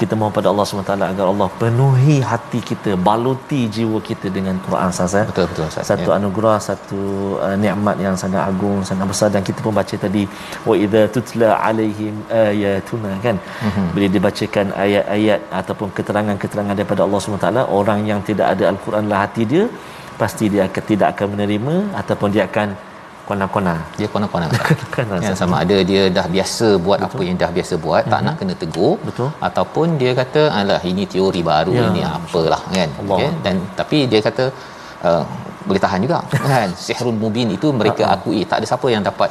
kita 0.00 0.14
mohon 0.18 0.32
pada 0.36 0.48
Allah 0.50 0.64
SWT 0.64 0.94
agar 1.12 1.26
Allah 1.32 1.48
penuhi 1.62 2.14
hati 2.30 2.60
kita, 2.70 2.92
baluti 3.08 3.60
jiwa 3.76 3.98
kita 4.08 4.26
dengan 4.36 4.56
Quran 4.66 4.90
sahaja. 4.98 5.22
Betul 5.30 5.46
betul 5.50 5.64
Ustaz. 5.70 5.90
Satu 5.90 6.08
ya. 6.10 6.14
anugerah, 6.16 6.56
satu 6.68 7.00
uh, 7.46 7.56
nikmat 7.64 7.96
yang 8.04 8.16
sangat 8.22 8.42
agung, 8.50 8.78
sangat 8.90 9.06
besar 9.12 9.28
dan 9.34 9.44
kita 9.48 9.60
pun 9.66 9.76
baca 9.80 9.96
tadi 10.04 10.24
wa 10.68 10.74
idza 10.84 11.02
tutla 11.16 11.50
alaihim 11.68 12.16
ayatuna 12.44 13.12
kan. 13.26 13.36
Mm-hmm. 13.66 13.86
Bila 13.94 14.06
dibacakan 14.16 14.66
ayat-ayat 14.86 15.40
ataupun 15.60 15.88
keterangan-keterangan 15.98 16.74
daripada 16.80 17.02
Allah 17.06 17.20
SWT, 17.20 17.48
orang 17.80 18.00
yang 18.10 18.22
tidak 18.30 18.46
ada 18.56 18.64
Al-Quran 18.72 19.04
lah 19.12 19.20
hati 19.24 19.44
dia, 19.52 19.64
pasti 20.22 20.46
dia 20.52 20.62
akan 20.68 20.84
tidak 20.92 21.08
akan 21.12 21.28
menerima 21.34 21.74
ataupun 22.00 22.28
dia 22.36 22.44
akan 22.48 22.68
kona-kona. 23.28 23.74
Dia 23.98 24.08
kona-kona. 24.14 24.46
ya, 25.24 25.32
sama 25.40 25.56
ada 25.64 25.76
dia 25.90 26.02
dah 26.18 26.26
biasa 26.36 26.68
buat 26.86 26.98
Betul. 27.02 27.18
apa 27.18 27.22
yang 27.28 27.36
dah 27.42 27.50
biasa 27.56 27.74
buat, 27.86 28.02
mm-hmm. 28.02 28.12
tak 28.12 28.20
nak 28.26 28.34
mhm. 28.34 28.40
kena 28.40 28.54
tegur 28.62 28.96
Betul. 29.08 29.28
ataupun 29.48 29.86
dia 30.00 30.12
kata 30.20 30.42
alah 30.60 30.82
ini 30.92 31.04
teori 31.14 31.42
baru 31.52 31.74
ya. 31.78 31.86
ini 31.90 32.02
apalah 32.16 32.62
kan. 32.76 32.90
Okay? 33.12 33.30
Dan 33.44 33.56
tapi 33.80 33.98
dia 34.12 34.20
kata 34.28 34.44
uh, 35.08 35.24
boleh 35.68 35.80
tahan 35.84 36.00
juga 36.06 36.18
kan? 36.52 36.70
Sihrul 36.86 37.16
mubin 37.22 37.48
itu 37.56 37.68
mereka 37.80 38.02
uh-huh. 38.04 38.16
akui 38.16 38.40
tak 38.50 38.56
ada 38.60 38.66
siapa 38.70 38.86
yang 38.94 39.02
dapat 39.10 39.30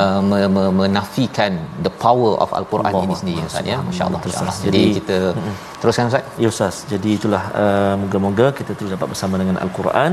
uh, 0.00 0.20
me- 0.30 0.50
me- 0.56 0.74
menafikan 0.80 1.52
the 1.86 1.92
power 2.04 2.32
of 2.44 2.50
al-Quran 2.58 2.92
Allah. 2.92 3.06
ini 3.08 3.16
sendiri 3.20 3.42
ustaz 3.50 3.70
ya? 3.72 3.78
Masyaallah 3.90 4.20
masya 4.24 4.54
jadi 4.66 4.82
kita 4.98 5.18
uh-huh. 5.30 5.54
teruskan 5.80 6.10
ustaz. 6.10 6.24
Ya 6.42 6.48
ustaz. 6.54 6.76
Jadi 6.92 7.10
itulah 7.18 7.42
uh, 7.62 7.94
moga-moga 8.02 8.46
kita 8.58 8.72
terus 8.78 8.92
dapat 8.96 9.08
bersama 9.12 9.34
dengan 9.42 9.56
al-Quran 9.64 10.12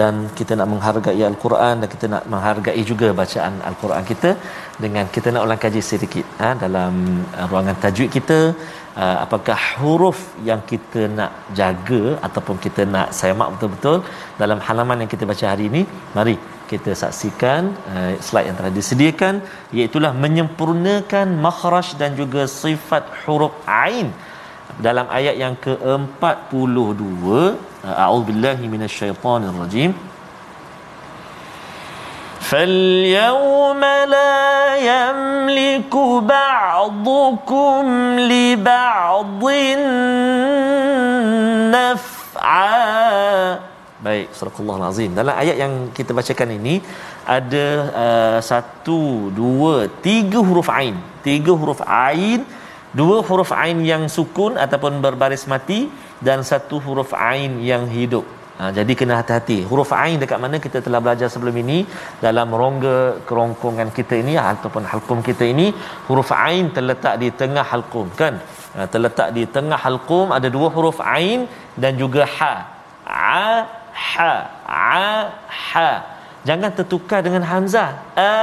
dan 0.00 0.14
kita 0.38 0.52
nak 0.60 0.68
menghargai 0.72 1.22
al-Quran 1.32 1.74
dan 1.82 1.88
kita 1.94 2.06
nak 2.14 2.24
menghargai 2.32 2.82
juga 2.90 3.08
bacaan 3.20 3.54
al-Quran 3.70 4.04
kita 4.12 4.30
dengan 4.84 5.04
kita 5.14 5.28
nak 5.34 5.44
ulang 5.46 5.60
kaji 5.64 5.80
sedikit 5.92 6.26
ha, 6.40 6.48
dalam 6.64 6.92
uh, 7.38 7.46
ruangan 7.50 7.76
tajwid 7.84 8.10
kita 8.18 8.38
uh, 9.02 9.16
apakah 9.24 9.58
huruf 9.80 10.20
yang 10.48 10.60
kita 10.70 11.02
nak 11.18 11.32
jaga 11.58 12.02
ataupun 12.26 12.56
kita 12.64 12.82
nak 12.94 13.08
semak 13.18 13.48
betul-betul? 13.54 13.98
Dalam 14.42 14.58
halaman 14.66 15.02
yang 15.02 15.10
kita 15.14 15.24
baca 15.32 15.44
hari 15.52 15.66
ini 15.70 15.82
mari 16.18 16.36
kita 16.72 16.92
saksikan 17.02 17.62
uh, 17.92 18.12
slide 18.26 18.48
yang 18.50 18.58
telah 18.60 18.72
disediakan 18.78 19.34
iaitu 19.78 19.98
menyempurnakan 20.24 21.28
makhraj 21.46 21.88
dan 22.02 22.12
juga 22.20 22.44
sifat 22.62 23.04
huruf 23.22 23.54
ain. 23.84 24.10
Dalam 24.86 25.06
ayat 25.18 25.34
yang 25.42 25.54
ke-42 25.64 27.24
a'udzubillahi 28.02 28.64
minasyaitonirrajim 28.74 29.90
فاليوم 32.43 33.81
لا 34.15 34.75
يملك 34.91 35.93
بعضكم 36.35 37.83
لبعض 38.19 39.43
نفعا 41.75 43.03
Baik, 44.03 44.35
surah 44.35 44.51
Allah 44.59 44.91
Azim. 44.91 45.11
Dalam 45.15 45.31
ayat 45.31 45.55
yang 45.63 45.73
kita 45.97 46.11
bacakan 46.11 46.49
ini 46.59 46.83
ada 47.23 47.67
uh, 48.03 48.39
satu, 48.43 49.31
dua, 49.31 49.87
tiga 50.03 50.43
huruf 50.43 50.67
ain. 50.67 50.99
Tiga 51.23 51.55
huruf 51.55 51.79
ain, 51.87 52.43
dua 52.91 53.23
huruf 53.23 53.55
ain 53.55 53.79
yang 53.79 54.03
sukun 54.11 54.59
ataupun 54.59 54.99
berbaris 54.99 55.47
mati 55.47 55.87
dan 56.19 56.43
satu 56.43 56.83
huruf 56.83 57.15
ain 57.15 57.63
yang 57.63 57.87
hidup. 57.87 58.27
Ha, 58.58 58.64
jadi 58.76 58.92
kena 59.00 59.14
hati-hati. 59.18 59.58
Huruf 59.70 59.90
ain 59.94 60.16
dekat 60.22 60.38
mana 60.44 60.56
kita 60.64 60.78
telah 60.86 61.00
belajar 61.04 61.28
sebelum 61.34 61.56
ini 61.62 61.78
dalam 62.24 62.48
rongga 62.60 62.96
kerongkongan 63.28 63.90
kita 63.98 64.14
ini 64.22 64.34
ataupun 64.34 64.82
halqum 64.92 65.18
kita 65.28 65.44
ini 65.52 65.66
huruf 66.08 66.30
ain 66.46 66.66
terletak 66.76 67.14
di 67.22 67.28
tengah 67.40 67.64
halqum 67.72 68.08
kan? 68.22 68.34
Ha, 68.74 68.86
terletak 68.94 69.28
di 69.36 69.44
tengah 69.56 69.78
halqum 69.84 70.34
ada 70.38 70.50
dua 70.56 70.68
huruf 70.76 70.98
ain 71.18 71.46
dan 71.82 71.94
juga 72.02 72.26
ha. 72.36 72.54
A 73.06 73.46
ha 74.08 74.32
a 74.66 75.06
ha. 75.62 75.90
Jangan 76.48 76.70
tertukar 76.78 77.20
dengan 77.26 77.46
hamzah. 77.50 77.90
A 78.18 78.34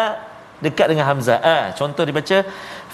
dekat 0.63 0.87
dengan 0.91 1.05
hamzah. 1.11 1.39
A 1.55 1.57
contoh 1.79 2.03
dibaca 2.07 2.37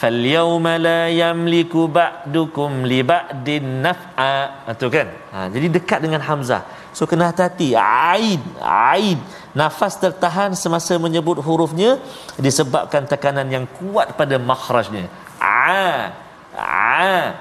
fal 0.01 0.19
yawma 0.35 0.73
la 0.87 1.01
yamliku 1.21 1.81
ba'dukum 1.97 2.81
li 2.91 2.99
ba'din 3.11 3.85
naf'a. 3.85 4.35
Itu 4.73 4.89
tu 4.89 4.93
kan? 4.95 5.07
Ha, 5.33 5.39
jadi 5.53 5.67
dekat 5.77 5.99
dengan 6.05 6.23
hamzah. 6.29 6.63
So 6.97 7.07
kena 7.09 7.31
hati-hati. 7.31 7.75
Ain. 7.75 8.41
Ain. 8.63 9.17
Nafas 9.51 9.95
tertahan 9.99 10.51
semasa 10.55 10.95
menyebut 10.95 11.39
hurufnya 11.47 11.99
disebabkan 12.39 13.03
tekanan 13.11 13.47
yang 13.55 13.65
kuat 13.77 14.15
pada 14.19 14.35
makhrajnya. 14.39 15.05
A. 15.39 16.11
A. 16.55 17.35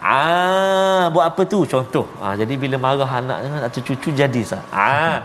Ah, 0.00 1.12
buat 1.12 1.24
apa 1.30 1.42
tu? 1.52 1.58
Contoh. 1.72 2.06
Ah, 2.24 2.32
jadi 2.40 2.54
bila 2.62 2.76
marah 2.84 3.10
anak 3.20 3.38
dengan 3.44 3.60
atau 3.68 3.80
cucu 3.84 4.10
jadi 4.20 4.40
sah. 4.50 4.62
Ah. 4.72 5.16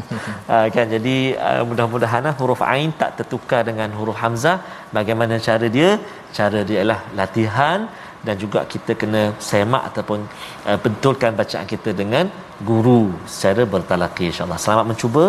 ah 0.52 0.66
kan 0.74 0.86
jadi 0.94 1.16
uh, 1.38 1.62
mudah-mudahan 1.68 2.26
huruf 2.40 2.58
ain 2.66 2.90
tak 3.02 3.10
tertukar 3.18 3.62
dengan 3.68 3.94
huruf 3.98 4.18
hamzah. 4.18 4.58
Bagaimana 4.96 5.38
cara 5.38 5.70
dia? 5.76 5.90
Cara 6.38 6.66
dia 6.66 6.82
ialah 6.82 7.00
latihan 7.14 7.86
dan 8.26 8.34
juga 8.42 8.66
kita 8.72 8.98
kena 9.00 9.22
semak 9.38 9.94
ataupun 9.94 10.26
uh, 10.66 10.78
betulkan 10.82 11.38
bacaan 11.38 11.66
kita 11.70 11.94
dengan 11.94 12.26
guru 12.70 13.00
secara 13.34 13.62
bertalaqi 13.74 14.24
insyaallah. 14.30 14.58
Selamat 14.64 14.86
mencuba 14.90 15.24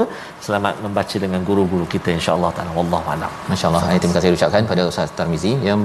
selamat 0.45 0.73
membaca 0.85 1.15
dengan 1.25 1.41
guru-guru 1.49 1.85
kita 1.95 2.09
insyaallah 2.19 2.51
taala. 2.57 2.71
Wallahu 2.79 3.07
alam. 3.15 3.31
Masyaallah 3.51 3.81
terima 4.01 4.15
kasih 4.17 4.37
ucapkan 4.39 4.71
pada 4.71 4.83
Ustaz 4.91 5.15
Tarmizi 5.19 5.53
yang 5.69 5.79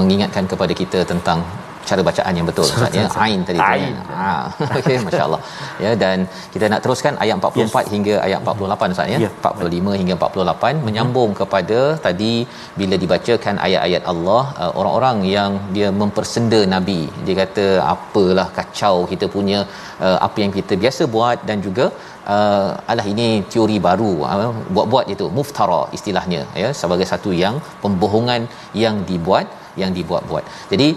mengingatkan 0.00 0.46
kepada 0.54 0.74
kita 0.82 1.00
tentang 1.12 1.40
cara 1.88 2.02
bacaan 2.08 2.32
yang 2.38 2.46
betul. 2.50 2.66
Ustaz 2.76 2.94
ya. 2.98 3.06
Ain 3.24 3.40
tadi 3.48 3.58
tu 3.58 3.70
ain. 3.72 3.94
kan 4.10 4.20
ha 4.20 4.32
okey 4.80 4.96
masyaallah. 5.06 5.40
Ya 5.84 5.92
dan 6.02 6.26
kita 6.54 6.68
nak 6.72 6.80
teruskan 6.84 7.14
ayat 7.24 7.36
44 7.38 7.60
yes. 7.62 7.92
hingga 7.94 8.14
ayat 8.26 8.38
48 8.54 8.94
Ustaz 8.96 9.08
ya. 9.14 9.18
Yeah. 9.24 9.32
45 9.50 10.00
hingga 10.00 10.14
48 10.18 10.86
menyambung 10.88 11.30
hmm. 11.32 11.40
kepada 11.40 11.80
tadi 12.06 12.34
bila 12.80 12.94
dibacakan 13.02 13.56
ayat-ayat 13.66 14.04
Allah 14.12 14.42
uh, 14.62 14.72
orang-orang 14.80 15.18
yang 15.36 15.52
dia 15.76 15.90
mempersenda 16.02 16.62
nabi. 16.76 17.00
Dia 17.26 17.36
kata 17.42 17.66
apalah 17.94 18.48
kacau 18.58 18.94
kita 19.12 19.28
punya 19.36 19.60
uh, 20.06 20.18
apa 20.26 20.38
yang 20.44 20.52
kita 20.58 20.76
biasa 20.84 21.02
buat 21.16 21.38
dan 21.50 21.58
juga 21.68 21.86
uh, 22.34 22.70
alah 22.92 23.06
ini 23.12 23.28
teori 23.54 23.78
baru 23.88 24.12
uh, 24.32 24.52
buat-buat 24.76 25.06
itu 25.14 25.26
muftara 25.38 25.82
istilahnya 25.98 26.42
ya 26.62 26.70
sebagai 26.82 27.08
satu 27.12 27.32
yang 27.42 27.56
pembohongan 27.84 28.44
yang 28.84 28.98
dibuat 29.10 29.46
yang 29.80 29.92
dibuat-buat. 29.98 30.44
Jadi 30.72 30.88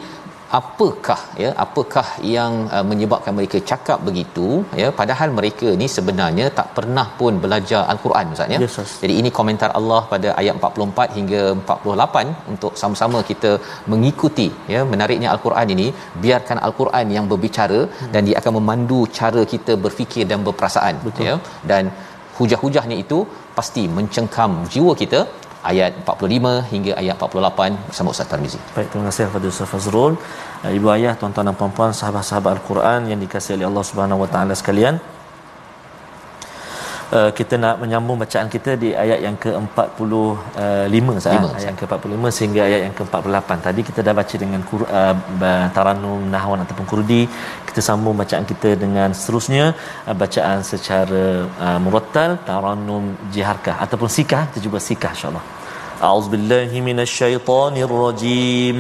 apakah 0.60 1.20
ya 1.44 1.50
apakah 1.66 2.06
yang 2.36 2.54
uh, 2.76 2.86
menyebabkan 2.92 3.34
mereka 3.38 3.58
cakap 3.72 4.00
begitu 4.08 4.48
ya 4.82 4.88
padahal 5.00 5.30
mereka 5.40 5.68
ni 5.82 5.88
sebenarnya 5.96 6.46
tak 6.60 6.68
pernah 6.78 7.08
pun 7.20 7.34
belajar 7.46 7.82
al-Quran 7.94 8.34
ustaz 8.36 8.54
ya 8.56 8.60
yes, 8.64 8.78
jadi 9.04 9.14
ini 9.22 9.30
komentar 9.40 9.70
Allah 9.80 10.02
pada 10.14 10.30
ayat 10.42 10.56
44 10.62 11.18
hingga 11.18 11.44
48 11.76 12.54
untuk 12.54 12.74
sama-sama 12.82 13.22
kita 13.32 13.52
mengikuti 13.94 14.48
ya 14.74 14.82
menariknya 14.94 15.30
al-Quran 15.36 15.70
ini 15.78 15.88
biarkan 16.26 16.60
al-Quran 16.68 17.08
yang 17.18 17.28
berbicara 17.32 17.80
hmm. 17.86 18.12
dan 18.16 18.22
dia 18.30 18.38
akan 18.42 18.54
memandu 18.60 19.02
cara 19.20 19.44
kita 19.56 19.76
berfikir 19.86 20.26
dan 20.34 20.42
berperasaan 20.50 20.98
Betul. 21.08 21.26
ya 21.30 21.36
dan 21.72 21.86
hujah-hujahnya 22.38 22.98
itu 23.04 23.20
pasti 23.58 23.84
mencengkam 23.98 24.52
jiwa 24.74 24.94
kita 25.02 25.20
ayat 25.72 25.92
45 26.06 26.72
hingga 26.72 26.92
ayat 27.02 27.16
48 27.18 27.90
bersama 27.90 28.08
Ustaz 28.14 28.28
Tarmizi. 28.32 28.60
Baik, 28.76 28.88
terima 28.92 29.06
kasih 29.10 29.24
kepada 29.30 29.48
Ustaz 29.54 29.68
Fazrul. 29.74 30.14
Uh, 30.66 30.72
ibu 30.78 30.88
ayah, 30.96 31.14
tuan-tuan 31.20 31.46
dan 31.50 31.56
puan-puan, 31.60 31.92
sahabat-sahabat 32.02 32.52
Al-Quran 32.58 33.00
yang 33.12 33.20
dikasihi 33.26 33.56
oleh 33.58 33.68
Allah 33.72 33.86
Subhanahu 33.90 34.24
Wa 34.24 34.30
Taala 34.34 34.54
sekalian. 34.62 34.98
Uh, 37.11 37.31
kita 37.39 37.55
nak 37.63 37.75
menyambung 37.83 38.19
bacaan 38.23 38.49
kita 38.55 38.71
di 38.83 38.89
ayat 39.05 39.19
yang 39.27 39.37
ke-45 39.45 41.07
saat 41.25 41.43
ayat 41.59 41.67
yang 41.71 41.79
ke-45 41.81 42.23
sehingga 42.37 42.61
ayat 42.69 42.81
yang 42.87 42.95
ke-48 42.99 43.51
tadi 43.67 43.81
kita 43.89 44.01
dah 44.07 44.15
baca 44.21 44.35
dengan 44.43 44.61
uh, 44.63 45.15
taranum 45.77 46.21
nahwan 46.35 46.61
ataupun 46.65 46.87
kurdi 46.93 47.23
kita 47.69 47.81
sambung 47.89 48.15
bacaan 48.23 48.45
kita 48.53 48.71
dengan 48.85 49.09
seterusnya 49.19 49.65
uh, 50.07 50.15
bacaan 50.23 50.59
secara 50.73 51.25
uh, 51.67 51.79
murattal 51.85 52.31
taranum 52.51 53.05
jiharkah 53.35 53.77
ataupun 53.87 54.09
sikah 54.19 54.43
kita 54.51 54.59
cuba 54.67 54.79
sikah 54.89 55.13
insyaallah 55.17 55.45
a'udzubillahi 56.07 56.77
minasyaitonirrajim 56.89 58.79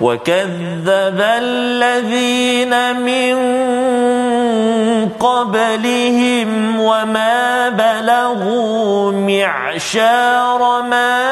وكذب 0.00 1.20
الذين 1.20 2.72
من 3.00 3.36
قبلهم 5.21 6.79
وما 6.79 7.69
بلغوا 7.69 9.11
معشار 9.11 10.81
ما 10.81 11.29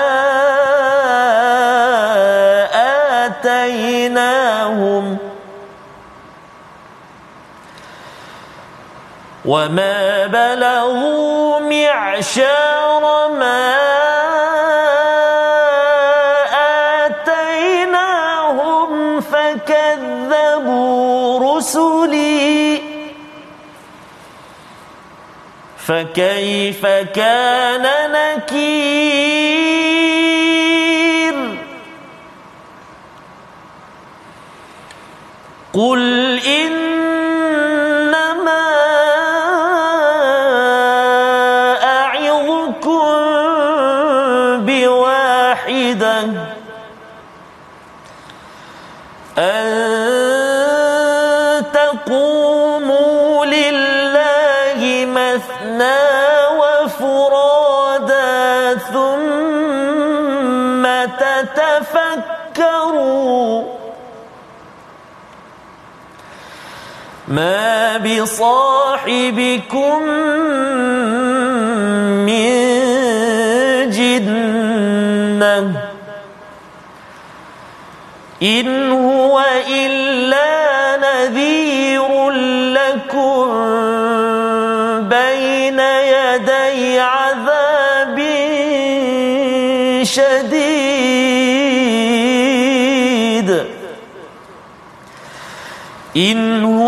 آتيناهم 3.25 5.17
وما 9.45 10.27
بلغوا 10.27 11.59
معشار 11.59 13.29
ما 13.39 13.73
آتيناهم 13.73 13.88
فكيف 25.89 26.85
كان 26.85 27.85
نكير؟ 28.11 29.09
قل 35.73 36.39
إنما 36.39 36.68
لصاحبكم 68.19 70.01
من 72.27 72.49
جنة. 73.89 75.65
إن 78.43 78.91
هو 78.91 79.45
إلا 79.67 80.49
نذير 81.05 82.29
لكم 82.79 83.45
بين 85.09 85.79
يدي 85.79 86.99
عذاب 86.99 88.17
شديد. 90.03 90.69
إن 96.17 96.63
هو 96.63 96.78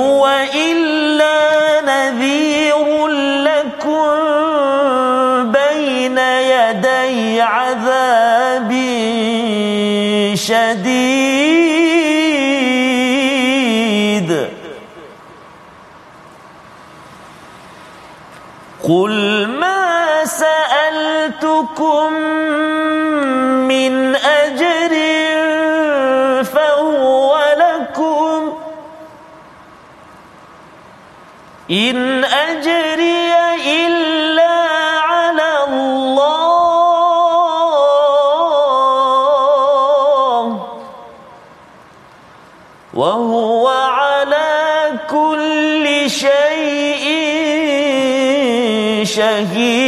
شديد. 10.47 11.91
قل 18.83 19.47
ما 19.47 20.25
سألتكم 20.25 22.13
من 23.67 24.15
أجر 24.15 24.93
فهو 26.43 27.31
لكم. 27.57 28.57
إن 31.71 32.23
أجري 32.23 32.50
شهيد. 49.41 49.81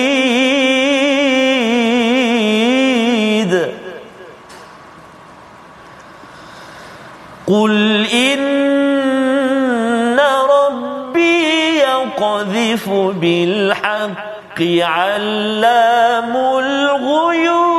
قل 7.48 8.06
إن 8.14 10.20
ربي 10.50 11.78
يقذف 11.78 12.90
بالحق 12.90 14.62
علام 14.82 16.36
الغيوب. 16.36 17.73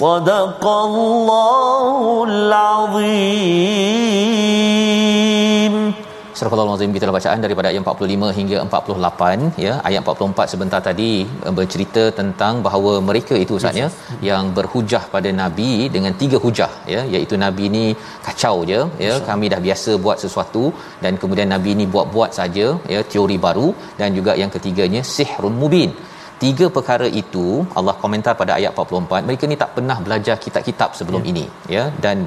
صدق 0.00 0.62
الله 0.66 2.24
العظيم 2.28 4.06
Surah 6.38 6.52
Al-Azim 6.62 6.90
kita 6.94 7.12
bacaan 7.16 7.40
daripada 7.44 7.68
ayat 7.70 7.82
45 7.90 8.30
hingga 8.38 8.56
48 8.64 9.62
ya 9.64 9.72
ayat 9.88 10.00
44 10.02 10.52
sebentar 10.52 10.80
tadi 10.88 11.12
eh, 11.46 11.52
bercerita 11.58 12.02
tentang 12.18 12.54
bahawa 12.66 12.92
mereka 13.08 13.34
itu 13.44 13.52
Ustaz 13.58 13.78
ya 13.82 13.88
yang 14.30 14.44
berhujah 14.58 15.02
pada 15.14 15.30
nabi 15.42 15.70
dengan 15.94 16.12
tiga 16.22 16.40
hujah 16.44 16.72
ya 16.94 17.00
iaitu 17.14 17.36
nabi 17.44 17.64
ni 17.76 17.84
kacau 18.26 18.56
je 18.70 18.80
ya 19.06 19.14
kami 19.28 19.48
dah 19.54 19.60
biasa 19.68 19.94
buat 20.06 20.20
sesuatu 20.24 20.64
dan 21.06 21.14
kemudian 21.22 21.48
nabi 21.54 21.72
ni 21.80 21.86
buat-buat 21.94 22.32
saja 22.40 22.66
ya 22.94 23.00
teori 23.14 23.38
baru 23.46 23.70
dan 24.02 24.10
juga 24.18 24.34
yang 24.42 24.52
ketiganya 24.56 25.02
sihrun 25.14 25.56
mubin 25.62 25.92
Tiga 26.43 26.67
perkara 26.75 27.07
itu 27.21 27.47
Allah 27.79 27.95
komentar 28.03 28.33
pada 28.39 28.53
ayat 28.59 28.71
44 28.83 29.27
mereka 29.27 29.43
ni 29.51 29.57
tak 29.63 29.73
pernah 29.75 29.97
belajar 30.05 30.35
kitab-kitab 30.45 30.89
sebelum 30.99 31.21
ya. 31.25 31.29
ini 31.31 31.45
ya. 31.75 31.83
Dan 32.05 32.17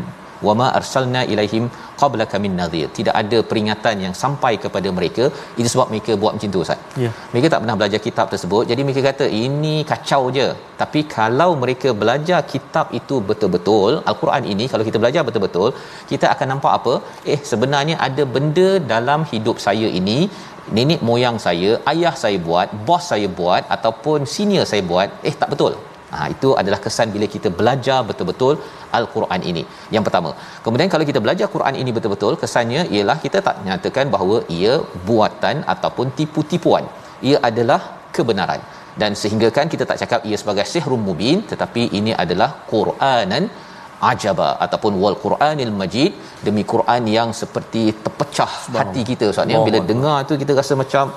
wama 0.46 0.66
arsalna 0.78 1.20
ilaihim 1.32 1.64
qablaka 2.00 2.36
min 2.44 2.52
nadhir 2.60 2.86
tidak 2.98 3.14
ada 3.22 3.38
peringatan 3.50 3.96
yang 4.04 4.14
sampai 4.22 4.52
kepada 4.64 4.88
mereka. 4.98 5.24
Itu 5.58 5.68
sebab 5.74 5.88
mereka 5.92 6.12
buat 6.22 6.32
macam 6.36 6.52
tu 6.54 6.62
ustaz. 6.64 6.80
Ya. 7.04 7.10
mereka 7.32 7.48
tak 7.52 7.60
pernah 7.62 7.76
belajar 7.80 8.00
kitab 8.06 8.26
tersebut. 8.32 8.64
Jadi 8.70 8.80
mereka 8.86 9.02
kata 9.08 9.26
ini 9.44 9.74
kacau 9.90 10.22
je. 10.38 10.48
Tapi 10.82 11.02
kalau 11.16 11.50
mereka 11.64 11.90
belajar 12.02 12.40
kitab 12.54 12.86
itu 13.00 13.18
betul-betul 13.30 13.92
al-Quran 14.12 14.46
ini 14.54 14.66
kalau 14.72 14.86
kita 14.88 15.00
belajar 15.02 15.24
betul-betul 15.28 15.68
kita 16.12 16.28
akan 16.34 16.48
nampak 16.54 16.74
apa? 16.80 16.94
Eh 17.34 17.40
sebenarnya 17.52 17.96
ada 18.08 18.24
benda 18.36 18.68
dalam 18.94 19.22
hidup 19.34 19.58
saya 19.66 19.90
ini 20.00 20.18
nenek 20.76 21.00
moyang 21.08 21.38
saya 21.46 21.70
ayah 21.92 22.14
saya 22.22 22.38
buat 22.46 22.68
bos 22.86 23.04
saya 23.12 23.28
buat 23.40 23.64
ataupun 23.76 24.20
senior 24.36 24.64
saya 24.70 24.82
buat 24.92 25.08
eh 25.30 25.34
tak 25.42 25.50
betul 25.54 25.74
Ha, 26.14 26.26
itu 26.34 26.48
adalah 26.60 26.78
kesan 26.84 27.08
bila 27.14 27.26
kita 27.34 27.48
belajar 27.58 27.98
betul-betul 28.08 28.54
Al-Quran 28.98 29.40
ini. 29.50 29.62
Yang 29.94 30.04
pertama. 30.06 30.30
Kemudian 30.64 30.88
kalau 30.92 31.04
kita 31.10 31.20
belajar 31.24 31.46
Quran 31.54 31.74
ini 31.82 31.90
betul-betul, 31.96 32.34
kesannya 32.42 32.82
ialah 32.94 33.16
kita 33.24 33.38
tak 33.46 33.56
nyatakan 33.66 34.06
bahawa 34.14 34.36
ia 34.58 34.74
buatan 35.08 35.66
ataupun 35.74 36.14
tipu-tipuan. 36.18 36.86
Ia 37.28 37.38
adalah 37.50 37.80
kebenaran. 38.16 38.62
Dan 39.00 39.12
sehingga 39.20 39.48
kan 39.56 39.66
kita 39.72 39.84
tak 39.90 39.98
cakap 40.02 40.20
ia 40.28 40.36
sebagai 40.42 40.66
sihrun 40.72 41.02
mubin, 41.08 41.42
tetapi 41.52 41.84
ini 41.98 42.14
adalah 42.24 42.50
Quranan 42.70 43.44
ajaba 44.12 44.48
ataupun 44.64 44.92
wal 45.02 45.16
Quranil 45.24 45.72
Majid 45.80 46.12
demi 46.46 46.62
Quran 46.72 47.02
yang 47.16 47.30
seperti 47.42 47.84
terpecah 48.04 48.52
hati 48.80 49.02
kita 49.10 49.26
Ustaz 49.32 49.54
ya. 49.54 49.62
Bila 49.68 49.80
dengar 49.92 50.16
tu 50.30 50.36
kita 50.42 50.54
rasa 50.60 50.76
macam 50.82 51.14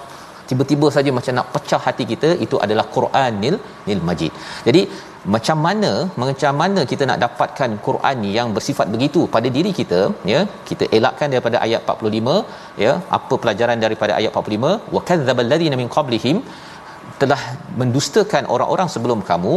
tiba-tiba 0.49 0.87
saja 0.95 1.11
macam 1.17 1.33
nak 1.39 1.47
pecah 1.55 1.81
hati 1.85 2.03
kita 2.11 2.29
itu 2.45 2.57
adalah 2.65 2.85
Quranil 2.95 3.55
Nil 3.87 4.03
Majid. 4.09 4.33
Jadi 4.67 4.81
macam 5.35 5.57
mana 5.65 5.91
macam 6.23 6.53
mana 6.61 6.81
kita 6.91 7.03
nak 7.09 7.19
dapatkan 7.23 7.71
Quran 7.87 8.17
yang 8.37 8.49
bersifat 8.55 8.87
begitu 8.93 9.21
pada 9.35 9.47
diri 9.57 9.71
kita 9.79 9.99
ya? 10.31 10.41
Kita 10.69 10.85
elakkan 10.97 11.27
daripada 11.33 11.57
ayat 11.65 11.91
45 11.95 12.83
ya? 12.85 12.93
Apa 13.17 13.35
pelajaran 13.43 13.79
daripada 13.85 14.13
ayat 14.19 14.31
45 14.43 14.95
wa 14.95 15.01
kadzdzabal 15.09 15.49
ladzina 15.53 15.77
min 15.81 15.89
qablihim 15.97 16.39
telah 17.21 17.39
mendustakan 17.79 18.43
orang-orang 18.55 18.89
sebelum 18.93 19.19
kamu 19.29 19.53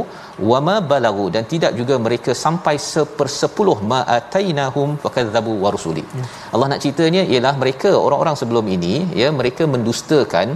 wama 0.50 0.76
balagu 0.92 1.26
dan 1.34 1.44
tidak 1.52 1.72
juga 1.78 1.94
mereka 2.06 2.32
sampai 2.44 2.74
sepersepuluh 2.92 3.78
ma 3.90 4.00
atainahum 4.18 4.90
fakadzabu 5.04 5.54
wa 5.64 5.70
rusuli. 5.76 6.04
Ya. 6.20 6.24
Allah 6.54 6.68
nak 6.72 6.80
ceritanya 6.84 7.22
ialah 7.32 7.54
mereka 7.62 7.90
orang-orang 8.06 8.36
sebelum 8.42 8.66
ini 8.76 8.94
ya 9.22 9.28
mereka 9.40 9.64
mendustakan 9.74 10.48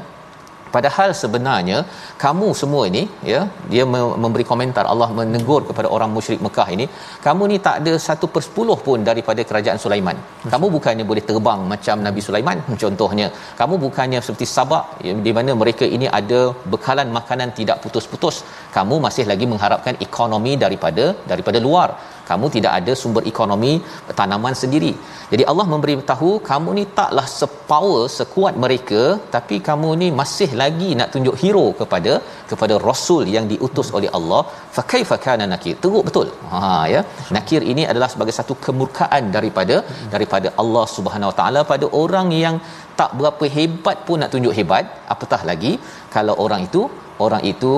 padahal 0.77 1.11
sebenarnya 1.23 1.79
kamu 2.25 2.49
semua 2.61 2.83
ini 2.91 3.03
ya 3.33 3.41
dia 3.73 3.85
memberi 4.25 4.45
komentar 4.53 4.85
Allah 4.93 5.09
menegur 5.19 5.61
kepada 5.71 5.89
orang 5.97 6.11
musyrik 6.17 6.43
Mekah 6.47 6.69
ini 6.77 6.87
kamu 7.27 7.43
ni 7.53 7.59
tak 7.67 7.77
ada 7.81 7.95
satu 8.07 8.27
persepuluh 8.35 8.79
pun 8.87 8.99
daripada 9.09 9.41
kerajaan 9.51 9.79
Sulaiman. 9.85 10.17
Kamu 10.53 10.67
bukannya 10.77 11.05
boleh 11.11 11.25
terbang 11.31 11.61
macam 11.73 11.97
Nabi 12.07 12.21
Sulaiman 12.27 12.59
contohnya. 12.85 13.27
Kamu 13.61 13.75
bukannya 13.85 14.21
seperti 14.27 14.47
Sabak 14.55 14.85
ya, 15.07 15.13
di 15.27 15.33
mana 15.37 15.51
mereka 15.63 15.85
ini 15.97 16.09
ada 16.21 16.41
bekalan 16.73 17.09
makanan 17.19 17.51
tidak 17.61 17.79
putus-putus. 17.85 18.37
Kamu 18.77 18.97
masih 19.07 19.27
lagi 19.33 19.49
mengharapkan 19.53 19.97
ekonomi 20.09 20.55
daripada 20.65 21.07
daripada 21.33 21.61
luar 21.67 21.89
kamu 22.31 22.47
tidak 22.57 22.73
ada 22.79 22.93
sumber 23.01 23.23
ekonomi 23.33 23.73
tanaman 24.21 24.55
sendiri. 24.63 24.93
Jadi 25.33 25.45
Allah 25.51 25.67
memberi 25.73 25.95
tahu 26.13 26.31
kamu 26.51 26.71
ni 26.79 26.85
taklah 26.99 27.27
sepower 27.39 28.03
sekuat 28.19 28.55
mereka 28.65 29.03
tapi 29.35 29.57
kamu 29.69 29.91
ni 30.03 30.09
masih 30.21 30.51
lagi 30.63 30.91
nak 31.01 31.11
tunjuk 31.15 31.37
hero 31.43 31.67
kepada 31.81 32.13
kepada 32.51 32.75
rasul 32.89 33.25
yang 33.37 33.47
diutus 33.53 33.91
oleh 33.99 34.11
Allah. 34.19 34.43
Fa 34.77 34.85
kaifa 34.93 35.19
kana 35.27 35.47
nakir. 35.53 35.77
Teruk 35.85 36.05
betul. 36.09 36.29
Ha 36.53 36.63
ya. 36.95 37.03
Nakir 37.37 37.63
ini 37.73 37.85
adalah 37.93 38.11
sebagai 38.15 38.35
satu 38.39 38.57
kemurkaan 38.67 39.25
daripada 39.37 39.79
daripada 40.15 40.51
Allah 40.65 40.87
Subhanahu 40.97 41.31
Wa 41.33 41.37
Taala 41.41 41.63
pada 41.73 41.89
orang 42.03 42.31
yang 42.45 42.59
tak 43.01 43.11
berapa 43.19 43.45
hebat 43.57 43.99
pun 44.07 44.19
nak 44.23 44.33
tunjuk 44.35 44.55
hebat. 44.59 44.85
Apatah 45.15 45.43
lagi 45.51 45.75
kalau 46.17 46.37
orang 46.47 46.63
itu 46.69 46.83
orang 47.27 47.43
itu 47.53 47.73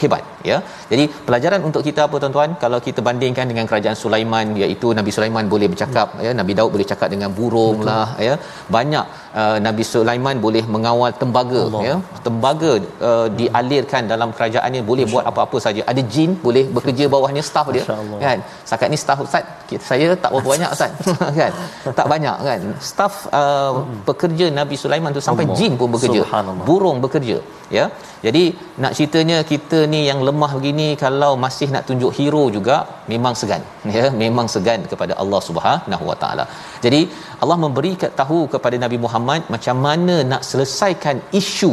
hebat 0.00 0.22
ya. 0.50 0.56
Jadi 0.90 1.04
pelajaran 1.26 1.60
untuk 1.68 1.82
kita 1.88 2.00
apa 2.06 2.16
tuan-tuan 2.22 2.50
kalau 2.62 2.78
kita 2.86 3.00
bandingkan 3.08 3.46
dengan 3.50 3.64
kerajaan 3.70 3.96
Sulaiman 4.02 4.46
iaitu 4.62 4.88
Nabi 4.98 5.10
Sulaiman 5.16 5.46
boleh 5.54 5.68
bercakap 5.72 6.08
ya 6.26 6.32
Nabi 6.40 6.52
Daud 6.58 6.70
boleh 6.74 6.86
cakap 6.92 7.08
dengan 7.14 7.30
burung 7.38 7.78
Betul. 7.82 7.88
lah 7.90 8.08
ya. 8.28 8.34
Banyak 8.76 9.04
uh, 9.40 9.56
Nabi 9.66 9.84
Sulaiman 9.92 10.36
boleh 10.46 10.64
mengawal 10.74 11.10
tembaga 11.22 11.60
Allah. 11.68 11.82
ya. 11.88 11.94
Tembaga 12.26 12.72
uh, 13.08 13.26
dialirkan 13.40 14.02
dalam 14.12 14.30
kerajaannya 14.36 14.82
boleh 14.90 15.04
Masya 15.06 15.14
buat 15.14 15.24
apa-apa 15.32 15.58
saja. 15.66 15.82
Ada 15.92 16.04
jin 16.14 16.30
boleh 16.46 16.64
bekerja 16.78 17.04
bawahnya 17.14 17.42
staf 17.50 17.68
dia 17.76 17.84
kan. 18.26 18.38
Setakat 18.68 18.88
ni 18.94 18.98
staf 19.04 19.18
ustaz 19.26 19.44
saya 19.90 20.08
tak 20.22 20.30
berapa 20.32 20.48
banyak 20.54 20.70
ustaz 20.76 20.90
kan. 21.40 21.52
Tak 21.98 22.06
banyak 22.14 22.36
kan. 22.48 22.60
Staf 22.90 23.14
uh, 23.40 23.72
pekerja 24.08 24.46
Nabi 24.60 24.76
Sulaiman 24.84 25.10
tu 25.18 25.22
sampai 25.28 25.44
Allah. 25.46 25.58
jin 25.58 25.74
pun 25.80 25.90
bekerja. 25.96 26.22
Burung 26.70 26.98
bekerja 27.06 27.38
ya. 27.78 27.86
Jadi 28.26 28.44
nak 28.82 28.92
ceritanya 28.98 29.38
kita 29.50 29.78
ni 29.92 30.00
yang 30.08 30.20
lemah 30.28 30.50
begini 30.58 30.88
kalau 31.02 31.30
masih 31.44 31.68
nak 31.74 31.84
tunjuk 31.88 32.12
hero 32.18 32.44
juga 32.56 32.76
memang 33.12 33.34
segan 33.40 33.62
ya 33.96 34.04
memang 34.22 34.46
segan 34.54 34.82
kepada 34.92 35.14
Allah 35.22 35.40
Subhanahu 35.48 36.04
Wa 36.10 36.16
Taala. 36.22 36.44
Jadi 36.86 37.00
Allah 37.42 37.58
memberi 37.64 37.92
tahu 38.22 38.40
kepada 38.54 38.78
Nabi 38.84 38.98
Muhammad 39.04 39.42
macam 39.56 39.78
mana 39.86 40.16
nak 40.32 40.44
selesaikan 40.50 41.18
isu 41.40 41.72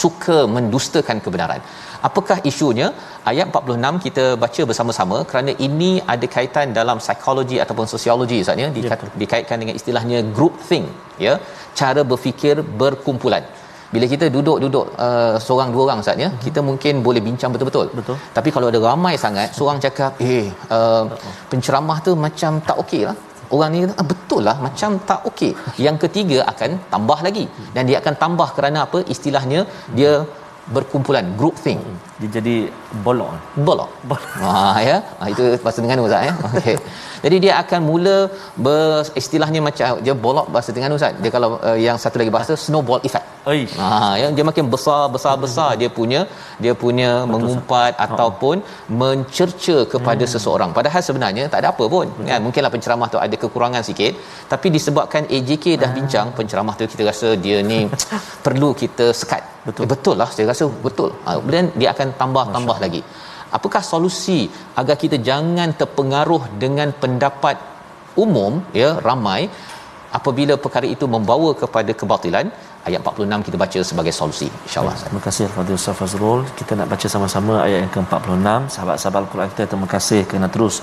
suka 0.00 0.38
mendustakan 0.54 1.18
kebenaran. 1.24 1.60
Apakah 2.08 2.38
isunya? 2.50 2.88
Ayat 3.30 3.46
46 3.60 4.04
kita 4.06 4.24
baca 4.42 4.62
bersama-sama 4.70 5.16
kerana 5.30 5.52
ini 5.66 5.90
ada 6.14 6.26
kaitan 6.34 6.68
dalam 6.78 6.98
psikologi 7.04 7.56
ataupun 7.64 7.86
sosiologi 7.92 8.38
Ustaz 8.44 8.62
ya, 8.62 8.68
ya 8.88 8.98
dikaitkan 9.22 9.58
dengan 9.62 9.74
istilahnya 9.80 10.18
group 10.36 10.54
think 10.68 10.86
ya, 11.26 11.34
cara 11.80 12.02
berfikir 12.12 12.56
berkumpulan 12.82 13.44
bila 13.94 14.06
kita 14.12 14.26
duduk-duduk 14.34 14.86
uh, 15.06 15.36
seorang 15.46 15.70
dua 15.74 15.82
orang 15.86 16.00
Ustaz 16.02 16.22
ya 16.24 16.28
hmm. 16.30 16.40
kita 16.46 16.60
mungkin 16.68 16.94
boleh 17.06 17.22
bincang 17.28 17.50
betul-betul. 17.54 17.86
Betul. 17.98 18.16
tapi 18.36 18.48
kalau 18.54 18.66
ada 18.72 18.80
ramai 18.90 19.14
sangat 19.24 19.48
seorang 19.58 19.78
cakap 19.84 20.12
eh 20.32 20.46
uh, 20.76 21.04
penceramah 21.52 21.98
tu 22.08 22.12
macam 22.26 22.60
tak 22.68 22.78
okey 22.84 23.02
lah. 23.08 23.16
Orang 23.56 23.70
ni 23.74 23.80
ah, 24.00 24.06
betul 24.12 24.42
lah 24.48 24.56
macam 24.66 24.90
tak 25.10 25.20
okey. 25.28 25.52
Yang 25.84 25.96
ketiga 26.04 26.38
akan 26.52 26.70
tambah 26.92 27.18
lagi. 27.26 27.44
Dan 27.74 27.82
dia 27.88 27.96
akan 28.02 28.14
tambah 28.22 28.48
kerana 28.56 28.78
apa? 28.86 28.98
Istilahnya 29.14 29.60
dia 29.98 30.12
berkumpulan 30.76 31.26
group 31.38 31.56
think 31.64 31.80
Dia 32.20 32.28
jadi 32.36 32.56
bolong. 33.06 33.34
bolok 33.66 33.90
ha 34.42 34.52
ya. 34.88 34.96
Ha, 35.18 35.24
itu 35.32 35.42
bahasa 35.64 35.78
Terengganu 35.78 36.04
Ustaz 36.08 36.26
ya. 36.28 36.32
Okey. 36.58 36.76
Jadi 37.24 37.36
dia 37.44 37.52
akan 37.62 37.80
mula 37.90 38.16
beristilahnya 38.66 39.60
macam 39.66 40.02
dia 40.06 40.14
bolok 40.24 40.46
bahasa 40.54 40.68
Terengganu 40.74 40.98
Ustaz. 40.98 41.14
Dia 41.22 41.30
kalau 41.36 41.50
uh, 41.68 41.78
yang 41.86 41.96
satu 42.04 42.18
lagi 42.20 42.32
bahasa 42.36 42.54
snowball 42.64 43.02
effect. 43.08 43.26
Eish. 43.52 43.74
Ha 43.80 43.90
yang 44.22 44.32
dia 44.36 44.44
makin 44.50 44.66
besar 44.74 45.02
besar 45.16 45.34
besar. 45.44 45.70
Dia 45.80 45.90
punya 45.98 46.20
dia 46.64 46.72
punya 46.82 47.10
mengumpat 47.32 47.92
ataupun 48.06 48.56
mencerca 49.02 49.76
kepada 49.94 50.24
hmm. 50.26 50.32
seseorang. 50.34 50.70
Padahal 50.78 51.02
sebenarnya 51.08 51.44
tak 51.52 51.60
ada 51.62 51.70
apa 51.74 51.86
pun 51.94 52.06
kan? 52.30 52.40
Mungkinlah 52.46 52.72
penceramah 52.74 53.08
tu 53.14 53.20
ada 53.26 53.36
kekurangan 53.44 53.84
sikit. 53.90 54.14
Tapi 54.54 54.66
disebabkan 54.78 55.22
AJK 55.36 55.66
dah 55.84 55.92
bincang 55.98 56.34
penceramah 56.40 56.74
tu 56.80 56.90
kita 56.94 57.06
rasa 57.12 57.30
dia 57.46 57.60
ni 57.70 57.80
perlu 58.46 58.70
kita 58.82 59.08
sekat. 59.22 59.44
Betul. 59.68 59.84
Eh, 59.84 59.88
betul 59.92 60.16
lah 60.20 60.28
saya 60.34 60.46
rasa 60.52 60.64
betul. 60.86 61.10
Ha, 61.24 61.30
kemudian 61.38 61.66
dia 61.80 61.88
akan 61.94 62.07
tambah 62.20 62.44
tambah 62.54 62.76
lagi. 62.84 63.02
Apakah 63.56 63.82
solusi 63.90 64.38
agar 64.80 64.96
kita 65.02 65.16
jangan 65.28 65.72
terpengaruh 65.80 66.42
dengan 66.62 66.88
pendapat 67.02 67.56
umum 68.24 68.52
ya 68.80 68.90
ramai 69.08 69.40
apabila 70.18 70.54
perkara 70.64 70.86
itu 70.94 71.04
membawa 71.14 71.50
kepada 71.62 71.92
kebatilan 72.00 72.46
ayat 72.88 73.00
46 73.04 73.46
kita 73.46 73.56
baca 73.64 73.78
sebagai 73.90 74.12
solusi 74.20 74.48
insyaallah 74.66 74.96
Terima 75.08 75.22
kasih 75.26 75.44
kepada 75.52 75.70
Ustaz 75.78 75.94
Fazrul. 75.98 76.40
Kita 76.58 76.72
nak 76.78 76.88
baca 76.92 77.06
sama-sama 77.14 77.54
ayat 77.66 77.78
yang 77.84 77.92
ke-46. 77.94 78.48
Sahabat-sahabat 78.74 79.20
Al-Quran 79.24 79.48
kita 79.52 79.64
terima 79.70 79.88
kasih 79.94 80.20
kerana 80.28 80.48
terus 80.54 80.74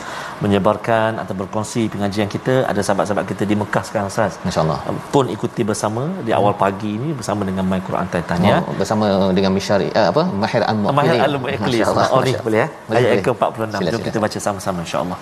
menyebarkan 0.43 1.11
atau 1.21 1.33
berkongsi 1.41 1.81
pengajian 1.93 2.29
kita. 2.35 2.53
Ada 2.71 2.81
sahabat-sahabat 2.87 3.25
kita 3.31 3.43
di 3.51 3.55
Mekah 3.61 3.83
sekarang 3.87 4.07
Ustaz. 4.13 4.39
insyaallah 4.47 4.79
Pun 5.13 5.25
ikuti 5.35 5.61
bersama 5.71 6.03
di 6.27 6.31
awal 6.39 6.53
pagi 6.63 6.91
ini 6.97 7.09
bersama 7.19 7.41
dengan 7.49 7.65
My 7.71 7.81
Quran 7.87 8.05
Tanya. 8.31 8.55
oh, 8.65 8.75
bersama 8.79 9.05
dengan 9.37 9.51
Mishari 9.57 9.89
uh, 9.99 10.07
apa 10.11 10.23
Mahir 10.43 10.63
Al-Mu'akkili 10.71 10.99
Mahir 10.99 11.21
Al-Mu'akkili. 11.27 11.79
Oh 12.15 12.21
ni 12.27 12.33
boleh 12.45 12.59
ya. 12.63 12.67
Ayat 12.97 13.09
yang 13.13 13.25
ke-46. 13.27 13.71
Sila, 13.75 13.91
Jom 13.93 14.01
sila. 14.01 14.07
kita 14.07 14.17
baca 14.25 14.37
sama-sama 14.47 14.79
insya-Allah. 14.85 15.19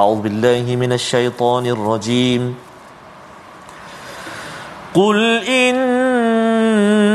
A'udzu 0.00 0.22
billahi 0.26 0.72
minasyaitonir 0.82 1.80
rajim. 1.90 2.42
قل 4.94 5.18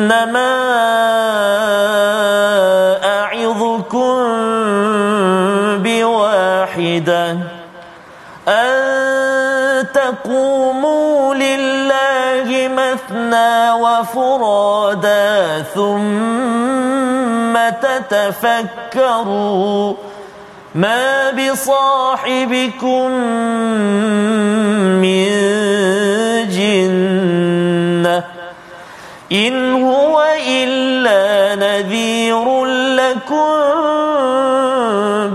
إنما 0.05 0.53
أعظكم 3.03 4.15
بواحدة 5.83 7.37
أن 8.47 9.87
تقوموا 9.93 11.35
لله 11.35 12.67
مثنى 12.67 13.71
وفرادا 13.71 15.61
ثم 15.75 17.57
تتفكروا 17.81 19.93
ما 20.75 21.31
بصاحبكم 21.31 23.11
من 25.01 25.29
جنة 26.49 27.64
إن 29.30 29.54
هو 29.82 30.16
إلا 30.42 31.54
نذير 31.54 32.64
لكم 32.98 33.50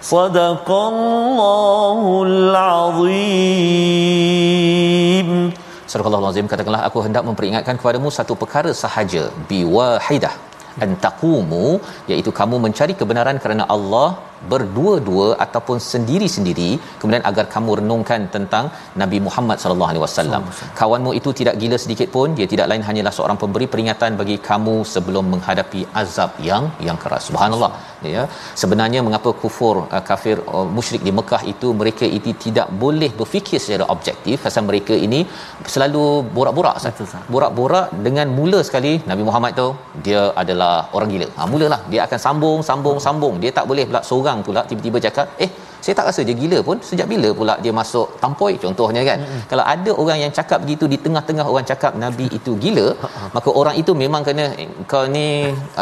صدق 0.01 0.69
الله 0.71 2.23
العظيم 2.27 3.69
Surah 5.89 6.05
Al-Azim 6.05 6.45
katakanlah 6.45 6.85
aku 6.85 7.01
hendak 7.01 7.25
memperingatkan 7.25 7.81
kepadamu 7.81 8.13
satu 8.13 8.37
perkara 8.37 8.77
sahaja 8.77 9.33
biwahidah 9.49 10.37
antaqumu 10.86 11.66
iaitu 12.12 12.32
kamu 12.40 12.58
mencari 12.66 12.94
kebenaran 13.00 13.38
kerana 13.44 13.66
Allah 13.76 14.08
berdua-dua 14.52 15.28
ataupun 15.46 15.78
sendiri-sendiri 15.92 16.70
kemudian 17.00 17.24
agar 17.30 17.46
kamu 17.56 17.72
renungkan 17.82 18.22
tentang 18.36 18.66
Nabi 19.02 19.20
Muhammad 19.28 19.58
sallallahu 19.64 19.92
alaihi 19.92 20.04
wasallam. 20.06 20.44
Kawanmu 20.80 21.14
itu 21.20 21.30
tidak 21.40 21.56
gila 21.62 21.78
sedikit 21.86 22.10
pun 22.16 22.28
dia 22.40 22.48
tidak 22.54 22.68
lain 22.72 22.86
hanyalah 22.90 23.14
seorang 23.18 23.38
pemberi 23.44 23.68
peringatan 23.74 24.12
bagi 24.22 24.38
kamu 24.50 24.76
sebelum 24.94 25.26
menghadapi 25.34 25.82
azab 26.02 26.32
yang 26.50 26.66
yang 26.88 27.00
keras. 27.04 27.24
Subhanallah. 27.30 27.72
Ya. 28.16 28.24
Sebenarnya 28.62 29.00
mengapa 29.08 29.30
kufur 29.42 29.76
uh, 29.96 30.04
kafir 30.10 30.38
uh, 30.56 30.68
musyrik 30.78 31.04
di 31.08 31.12
Mekah 31.18 31.42
itu 31.54 31.68
mereka 31.82 32.06
itu 32.18 32.32
tidak 32.46 32.68
boleh 32.84 33.12
berfikir 33.20 33.60
secara 33.66 33.86
objektif 33.96 34.36
pasal 34.46 34.64
mereka 34.70 34.96
ini 35.08 35.20
selalu 35.74 36.06
borak-borak. 36.36 36.76
Betul, 36.84 37.08
Ustaz. 37.08 37.24
borak-borak 37.34 37.88
dengan 38.08 38.28
mula 38.40 38.60
sekali 38.68 38.94
Nabi 39.12 39.24
Muhammad 39.30 39.52
tu 39.62 39.68
dia 40.06 40.22
adalah 40.42 40.74
orang 40.98 41.10
gila. 41.16 41.30
Ha 41.38 41.48
mulalah. 41.54 41.80
Dia 41.94 42.02
akan 42.08 42.20
sambung 42.26 42.60
sambung 42.70 43.00
sambung. 43.06 43.36
Dia 43.44 43.52
tak 43.60 43.68
boleh 43.72 43.86
pula 43.90 44.02
seorang 44.10 44.33
pula 44.48 44.62
tiba-tiba 44.70 44.98
cakap 45.06 45.28
eh 45.46 45.50
saya 45.84 45.94
tak 46.00 46.06
rasa 46.10 46.22
dia 46.28 46.36
gila 46.42 46.60
pun. 46.68 46.78
Sejak 46.90 47.08
bila 47.14 47.30
pula 47.40 47.54
dia 47.64 47.74
masuk 47.80 48.08
tampoi 48.24 48.54
contohnya 48.64 49.02
kan? 49.10 49.20
Mm-hmm. 49.24 49.42
kalau 49.52 49.64
ada 49.74 49.92
orang 50.02 50.18
yang 50.24 50.32
cakap 50.38 50.60
begitu 50.64 50.86
di 50.94 50.98
tengah-tengah 51.06 51.46
orang 51.52 51.66
cakap 51.72 51.92
nabi 52.04 52.26
itu 52.38 52.52
gila 52.64 52.88
maka 53.36 53.50
orang 53.62 53.76
itu 53.82 53.92
memang 54.04 54.22
kena 54.28 54.46
eh, 54.62 54.70
kau 54.92 55.04
ni 55.16 55.28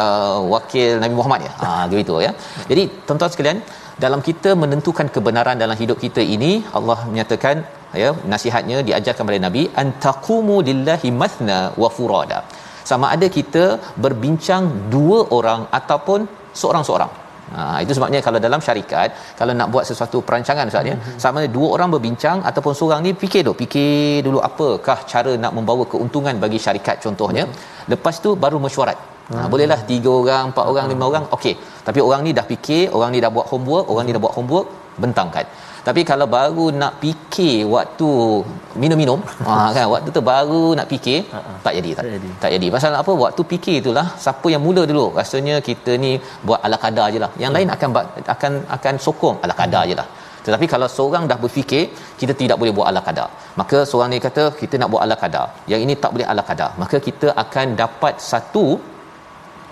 uh, 0.03 0.39
wakil 0.53 0.91
Nabi 1.03 1.15
Muhammad 1.19 1.41
ya? 1.47 1.53
Ha 1.61 1.69
begitu 1.91 2.15
ya. 2.25 2.31
Jadi 2.71 2.83
tuan-tuan 3.05 3.31
sekalian 3.33 3.59
dalam 4.05 4.21
kita 4.29 4.49
menentukan 4.63 5.07
kebenaran 5.15 5.57
dalam 5.63 5.77
hidup 5.81 5.97
kita 6.05 6.21
ini 6.35 6.51
Allah 6.77 6.99
menyatakan 7.11 7.55
ya 8.03 8.11
nasihatnya 8.33 8.77
diajarkan 8.87 9.23
kepada 9.25 9.39
nabi 9.47 9.63
antaqumu 9.83 10.57
lillahi 10.69 11.11
mathna 11.21 11.59
wa 11.83 11.91
furada. 11.97 12.41
Sama 12.91 13.07
ada 13.15 13.27
kita 13.39 13.65
berbincang 14.03 14.63
dua 14.93 15.19
orang 15.39 15.61
ataupun 15.79 16.21
seorang-seorang 16.61 17.11
Ha 17.55 17.83
itu 17.83 17.91
sebabnya 17.97 18.19
kalau 18.27 18.39
dalam 18.45 18.59
syarikat 18.67 19.09
kalau 19.39 19.53
nak 19.59 19.67
buat 19.73 19.83
sesuatu 19.89 20.17
perancangan 20.27 20.65
ustaz 20.71 20.89
ya 20.91 20.95
Mhm. 20.97 21.19
sama 21.23 21.37
ada 21.43 21.49
dua 21.57 21.67
orang 21.75 21.89
berbincang 21.95 22.37
ataupun 22.49 22.73
seorang 22.79 22.99
ni 23.05 23.11
fikir 23.23 23.41
dulu 23.47 23.55
fikir 23.61 24.23
dulu 24.27 24.39
apakah 24.49 24.97
cara 25.13 25.33
nak 25.43 25.51
membawa 25.57 25.83
keuntungan 25.93 26.35
bagi 26.43 26.59
syarikat 26.65 26.97
contohnya 27.05 27.43
lepas 27.93 28.17
tu 28.25 28.31
baru 28.45 28.59
mesyuarat 28.67 28.99
Ha, 29.33 29.47
bolehlah 29.51 29.77
tiga 29.89 30.11
orang, 30.21 30.45
empat 30.51 30.65
orang, 30.71 30.85
lima 30.91 31.03
orang, 31.11 31.25
okey. 31.35 31.53
Tapi 31.87 31.99
orang 32.07 32.21
ni 32.25 32.31
dah 32.37 32.43
fikir, 32.49 32.91
orang 32.97 33.09
ni 33.15 33.19
dah 33.23 33.31
buat 33.35 33.47
homework, 33.51 33.85
orang 33.91 34.03
ni 34.07 34.11
dah 34.15 34.21
buat 34.25 34.33
homework, 34.37 34.67
bentangkan. 35.03 35.45
Tapi 35.88 36.01
kalau 36.09 36.27
baru 36.38 36.65
nak 36.82 36.93
fikir 37.03 37.55
waktu 37.75 38.09
minum-minum, 38.82 39.19
ha 39.47 39.53
kan 39.75 39.86
waktu 39.93 40.09
tu 40.17 40.21
baru 40.32 40.63
nak 40.77 40.88
fikir, 40.93 41.19
tak 41.65 41.73
jadi 41.77 41.91
tak. 41.97 42.03
Tak 42.03 42.11
jadi. 42.15 42.29
Tak 42.43 42.49
jadi. 42.55 42.67
Pasal 42.75 42.97
apa? 43.03 43.11
Waktu 43.23 43.41
fikir 43.51 43.75
itulah 43.82 44.05
siapa 44.23 44.47
yang 44.53 44.63
mula 44.67 44.84
dulu. 44.91 45.05
Rasanya 45.19 45.55
kita 45.69 45.93
ni 46.03 46.11
buat 46.47 46.59
ala 46.67 46.77
kadar 46.86 47.07
je 47.13 47.21
lah. 47.23 47.32
Yang 47.43 47.51
lain 47.57 47.69
akan 47.75 47.89
akan 48.36 48.53
akan 48.77 48.93
sokong 49.05 49.38
ala 49.45 49.55
kadar 49.61 49.84
je 49.91 49.97
lah. 50.01 50.07
Tetapi 50.45 50.65
kalau 50.73 50.88
seorang 50.97 51.23
dah 51.32 51.38
berfikir, 51.41 51.84
kita 52.19 52.34
tidak 52.41 52.57
boleh 52.61 52.73
buat 52.77 52.88
ala 52.91 53.01
kadar. 53.07 53.29
Maka 53.59 53.77
seorang 53.89 54.09
ni 54.13 54.19
kata 54.27 54.43
kita 54.61 54.75
nak 54.82 54.89
buat 54.93 55.01
ala 55.05 55.15
kadar. 55.23 55.45
Yang 55.71 55.82
ini 55.86 55.93
tak 56.03 56.11
boleh 56.13 56.27
ala 56.32 56.43
kadar. 56.49 56.69
Maka 56.84 56.97
kita 57.07 57.27
akan 57.43 57.67
dapat 57.82 58.15
satu 58.32 58.65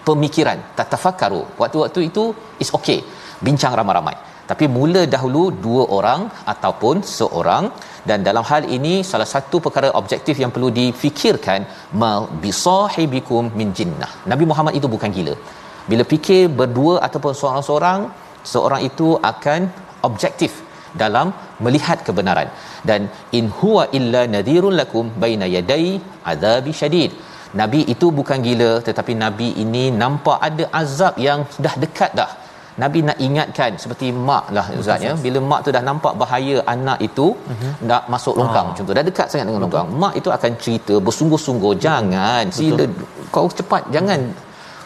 pemikiran 0.10 0.58
tatafakaru 0.78 1.42
waktu-waktu 1.62 2.02
itu 2.10 2.24
is 2.64 2.72
okay 2.78 3.00
bincang 3.46 3.74
ramai-ramai 3.80 4.16
tapi 4.50 4.66
mula 4.76 5.02
dahulu 5.16 5.44
dua 5.66 5.84
orang 5.98 6.22
ataupun 6.54 6.96
seorang. 7.18 7.66
Dan 8.10 8.20
dalam 8.28 8.44
hal 8.50 8.64
ini 8.76 8.94
salah 9.10 9.28
satu 9.34 9.58
perkara 9.66 9.90
objektif 10.00 10.36
yang 10.42 10.52
perlu 10.56 10.70
difikirkan 10.80 11.62
ma 12.02 12.12
bisahibikum 12.44 13.52
min 13.60 13.70
jinnah. 13.80 14.12
Nabi 14.32 14.46
Muhammad 14.52 14.74
itu 14.80 14.88
bukan 14.96 15.12
gila. 15.18 15.36
Bila 15.90 16.04
fikir 16.14 16.42
berdua 16.60 16.96
ataupun 17.08 17.34
seorang-seorang 17.42 18.02
seorang 18.54 18.82
itu 18.90 19.08
akan 19.32 19.62
objektif 20.10 20.52
dalam 21.02 21.28
melihat 21.66 22.00
kebenaran. 22.08 22.50
Dan 22.90 23.02
in 23.40 23.48
huwa 23.60 23.84
illa 24.00 24.22
nadhirun 24.36 24.78
lakum 24.82 25.06
baina 25.24 25.48
yaday 25.56 25.86
azabi 26.34 26.74
syadid 26.82 27.12
Nabi 27.60 27.80
itu 27.94 28.08
bukan 28.18 28.40
gila 28.48 28.72
tetapi 28.88 29.14
Nabi 29.24 29.48
ini 29.64 29.84
nampak 30.02 30.38
ada 30.48 30.66
azab 30.82 31.14
yang 31.28 31.40
dah 31.66 31.76
dekat 31.84 32.12
dah. 32.20 32.30
Nabi 32.84 33.00
nak 33.08 33.18
ingatkan 33.28 33.72
seperti 33.84 34.08
mak 34.28 34.46
lah 34.56 34.66
Ustaz 34.82 35.06
ya. 35.08 35.14
Bila 35.26 35.40
mak 35.52 35.62
tu 35.66 35.70
dah 35.78 35.84
nampak 35.90 36.14
bahaya 36.22 36.58
anak 36.76 37.00
itu 37.08 37.28
uh-huh. 37.54 37.72
nak 37.90 38.04
masuk 38.14 38.36
longkang 38.42 38.68
Ah. 38.72 38.76
contoh 38.78 38.94
dah 38.98 39.06
dekat 39.10 39.28
sangat 39.32 39.46
dengan 39.50 39.64
longkang. 39.66 39.88
Mak 40.04 40.14
itu 40.20 40.30
akan 40.38 40.52
cerita 40.64 40.96
bersungguh-sungguh 41.08 41.74
jangan 41.86 42.44
sila 42.60 42.86
kau 43.36 43.48
cepat 43.60 43.84
jangan 43.96 44.22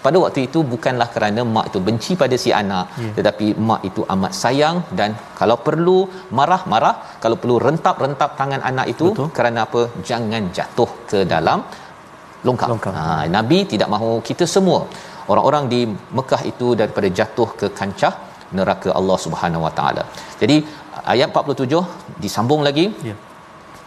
pada 0.05 0.17
waktu 0.23 0.39
itu 0.47 0.59
bukanlah 0.71 1.07
kerana 1.15 1.41
mak 1.55 1.65
itu 1.69 1.79
benci 1.87 2.13
pada 2.21 2.35
si 2.43 2.49
anak 2.61 2.85
ya. 3.03 3.11
tetapi 3.17 3.45
mak 3.67 3.81
itu 3.89 4.01
amat 4.13 4.33
sayang 4.41 4.77
dan 4.99 5.09
kalau 5.39 5.57
perlu 5.67 5.97
marah-marah 6.37 6.95
kalau 7.23 7.37
perlu 7.41 7.55
rentap-rentap 7.67 8.31
tangan 8.39 8.61
anak 8.71 8.87
itu 8.93 9.07
Betul. 9.13 9.29
kerana 9.37 9.59
apa 9.67 9.81
jangan 10.09 10.43
jatuh 10.57 10.89
ke 11.11 11.19
dalam 11.33 11.59
longkang, 12.47 12.69
longkang. 12.73 12.95
Ha, 12.99 13.05
nabi 13.35 13.59
tidak 13.73 13.89
mahu 13.95 14.11
kita 14.29 14.45
semua 14.55 14.79
orang-orang 15.31 15.65
di 15.73 15.81
Mekah 16.17 16.41
itu 16.51 16.69
daripada 16.81 17.09
jatuh 17.19 17.49
ke 17.59 17.69
kancah 17.79 18.13
neraka 18.57 18.89
Allah 18.99 19.17
Subhanahu 19.25 19.65
Wa 19.67 19.73
Taala. 19.77 20.03
Jadi 20.41 20.57
ayat 21.13 21.29
47 21.43 21.83
disambung 22.25 22.63
lagi. 22.69 22.87
Ya. 23.11 23.17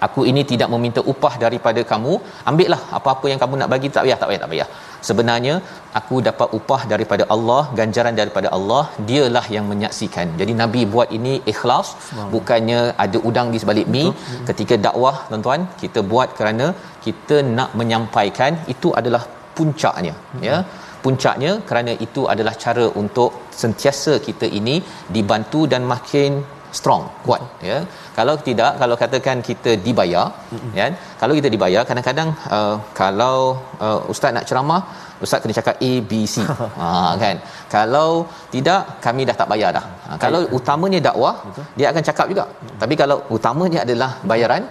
Aku 0.06 0.22
ini 0.30 0.42
tidak 0.50 0.68
meminta 0.72 1.00
upah 1.10 1.34
daripada 1.42 1.80
kamu. 1.90 2.14
Ambillah 2.50 2.80
apa-apa 2.98 3.26
yang 3.30 3.38
kamu 3.42 3.54
nak 3.60 3.70
bagi. 3.74 3.88
Tak 3.94 4.02
payah 4.04 4.18
tak 4.20 4.28
payah 4.28 4.40
tak 4.42 4.50
payah. 4.52 4.68
Sebenarnya 5.08 5.54
aku 6.00 6.16
dapat 6.26 6.48
upah 6.58 6.80
daripada 6.92 7.24
Allah 7.34 7.62
ganjaran 7.78 8.14
daripada 8.20 8.48
Allah. 8.56 8.82
Dialah 9.10 9.44
yang 9.54 9.64
menyaksikan. 9.72 10.36
Jadi 10.40 10.54
nabi 10.62 10.82
buat 10.94 11.10
ini 11.18 11.34
ikhlas. 11.52 11.90
Bukannya 12.34 12.80
ada 13.04 13.20
udang 13.30 13.50
di 13.54 13.60
sebalik 13.64 13.88
mi. 13.94 14.04
Betul. 14.10 14.44
ketika 14.50 14.76
dakwah 14.88 15.16
tuan-tuan 15.30 15.64
kita 15.84 16.02
buat 16.12 16.28
kerana 16.40 16.68
kita 17.06 17.38
nak 17.56 17.72
menyampaikan 17.80 18.52
itu 18.74 18.90
adalah 19.00 19.22
puncaknya 19.58 20.14
hmm. 20.16 20.42
ya 20.48 20.56
puncaknya 21.06 21.52
kerana 21.70 21.94
itu 22.06 22.22
adalah 22.32 22.54
cara 22.64 22.86
untuk 23.02 23.30
sentiasa 23.62 24.14
kita 24.26 24.46
ini 24.60 24.76
dibantu 25.16 25.62
dan 25.72 25.82
makin 25.94 26.32
strong 26.78 27.02
kuat 27.24 27.42
ya 27.68 27.78
kalau 28.16 28.34
tidak 28.46 28.70
kalau 28.80 28.96
katakan 29.02 29.38
kita 29.48 29.72
dibayar 29.86 30.26
mm-hmm. 30.28 30.72
ya 30.78 30.86
kalau 31.20 31.34
kita 31.38 31.48
dibayar 31.54 31.82
kadang-kadang 31.88 32.30
uh, 32.56 32.76
kalau 33.00 33.36
uh, 33.86 34.00
ustaz 34.12 34.34
nak 34.36 34.46
ceramah 34.48 34.82
ustaz 35.24 35.40
kena 35.42 35.56
cakap 35.58 35.76
a 35.88 35.92
b 36.10 36.12
c 36.32 36.44
ha 36.80 36.88
kan 37.22 37.36
kalau 37.74 38.10
tidak 38.54 38.80
kami 39.06 39.24
dah 39.28 39.36
tak 39.40 39.48
bayar 39.52 39.70
dah 39.78 39.84
ha, 40.06 40.18
kalau 40.24 40.40
utamanya 40.58 41.00
dakwah 41.08 41.34
Betul. 41.46 41.64
dia 41.78 41.86
akan 41.92 42.04
cakap 42.08 42.26
juga 42.32 42.44
mm-hmm. 42.48 42.78
tapi 42.82 42.94
kalau 43.02 43.18
utamanya 43.36 43.80
adalah 43.86 44.10
bayaran 44.32 44.64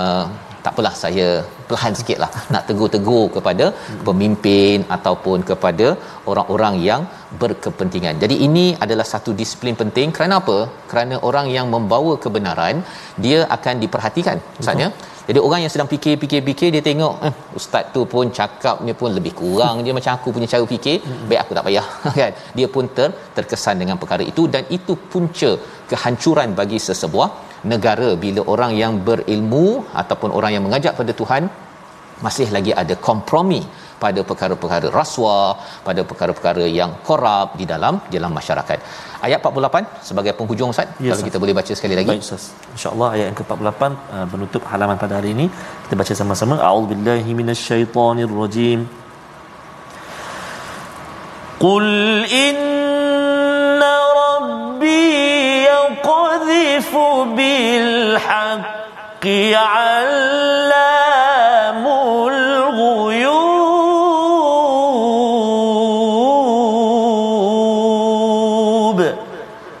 uh, 0.00 0.24
tak 0.66 0.72
apalah 0.74 0.92
saya 1.00 1.26
perlahan 1.66 1.94
sikitlah 1.98 2.30
nak 2.52 2.62
tegur-tegur 2.68 3.24
kepada 3.34 3.66
pemimpin 4.06 4.78
ataupun 4.96 5.38
kepada 5.50 5.86
orang-orang 6.30 6.74
yang 6.88 7.02
berkepentingan. 7.42 8.14
Jadi 8.22 8.36
ini 8.46 8.64
adalah 8.84 9.06
satu 9.12 9.30
disiplin 9.40 9.76
penting. 9.82 10.14
Kerana 10.16 10.34
apa? 10.42 10.58
Kerana 10.90 11.14
orang 11.28 11.46
yang 11.56 11.68
membawa 11.74 12.14
kebenaran 12.24 12.78
dia 13.26 13.38
akan 13.56 13.74
diperhatikan. 13.84 14.38
Maksudnya 14.56 14.88
jadi 15.28 15.40
orang 15.46 15.60
yang 15.62 15.72
sedang 15.74 15.88
fikir-fikir-fikir 15.92 16.68
dia 16.74 16.82
tengok 16.88 17.14
eh, 17.28 17.32
ustaz 17.58 17.86
tu 17.94 18.02
pun 18.12 18.26
cakapnya 18.38 18.94
pun 19.00 19.10
lebih 19.18 19.32
kurang. 19.40 19.82
Dia 19.86 19.94
macam 19.98 20.12
aku 20.18 20.34
punya 20.36 20.48
cara 20.52 20.66
fikir 20.74 20.96
baik 21.30 21.40
aku 21.44 21.52
tak 21.58 21.64
payah. 21.68 21.86
Kan? 22.20 22.32
Dia 22.58 22.68
pun 22.74 22.86
ter, 22.98 23.08
terkesan 23.38 23.76
dengan 23.82 23.98
perkara 24.02 24.22
itu 24.32 24.44
dan 24.54 24.62
itu 24.78 24.94
punca 25.14 25.50
kehancuran 25.90 26.50
bagi 26.60 26.80
sesebuah 26.88 27.28
negara 27.72 28.08
bila 28.24 28.40
orang 28.54 28.72
yang 28.82 28.92
berilmu 29.08 29.66
ataupun 30.02 30.30
orang 30.38 30.52
yang 30.56 30.64
mengajak 30.66 30.92
pada 31.00 31.12
Tuhan 31.20 31.42
masih 32.24 32.48
lagi 32.56 32.72
ada 32.82 32.94
kompromi 33.08 33.60
pada 34.04 34.20
perkara-perkara 34.28 34.88
rasuah 34.92 35.56
pada 35.86 36.00
perkara-perkara 36.10 36.64
yang 36.78 36.90
korup 37.06 37.56
di 37.60 37.64
dalam 37.72 38.00
dalam 38.14 38.32
masyarakat. 38.38 38.78
Ayat 39.26 39.40
48 39.40 40.04
sebagai 40.08 40.32
penghujung 40.38 40.70
Ustaz. 40.74 40.88
Yes, 41.00 41.16
kalau 41.16 41.24
kita 41.28 41.38
boleh 41.42 41.54
baca 41.56 41.72
sekali 41.78 41.94
lagi. 41.98 42.12
Baik 42.12 42.24
Ustaz. 42.26 42.52
Insyaallah 42.76 43.08
ayat 43.16 43.26
yang 43.32 43.38
ke-48 43.40 43.82
uh, 44.60 44.68
halaman 44.72 44.96
pada 45.04 45.14
hari 45.18 45.32
ini. 45.36 45.46
Kita 45.84 45.96
baca 46.00 46.12
sama-sama. 46.20 46.54
A'udzubillahi 46.68 47.30
minasyaitonirrajim. 47.40 48.80
Qul 51.64 51.88
inna 52.28 53.94
rabbi 54.20 55.15
يقذف 56.56 56.96
بالحق 57.36 59.26
علام 59.54 60.66
الغيوب. 62.28 63.36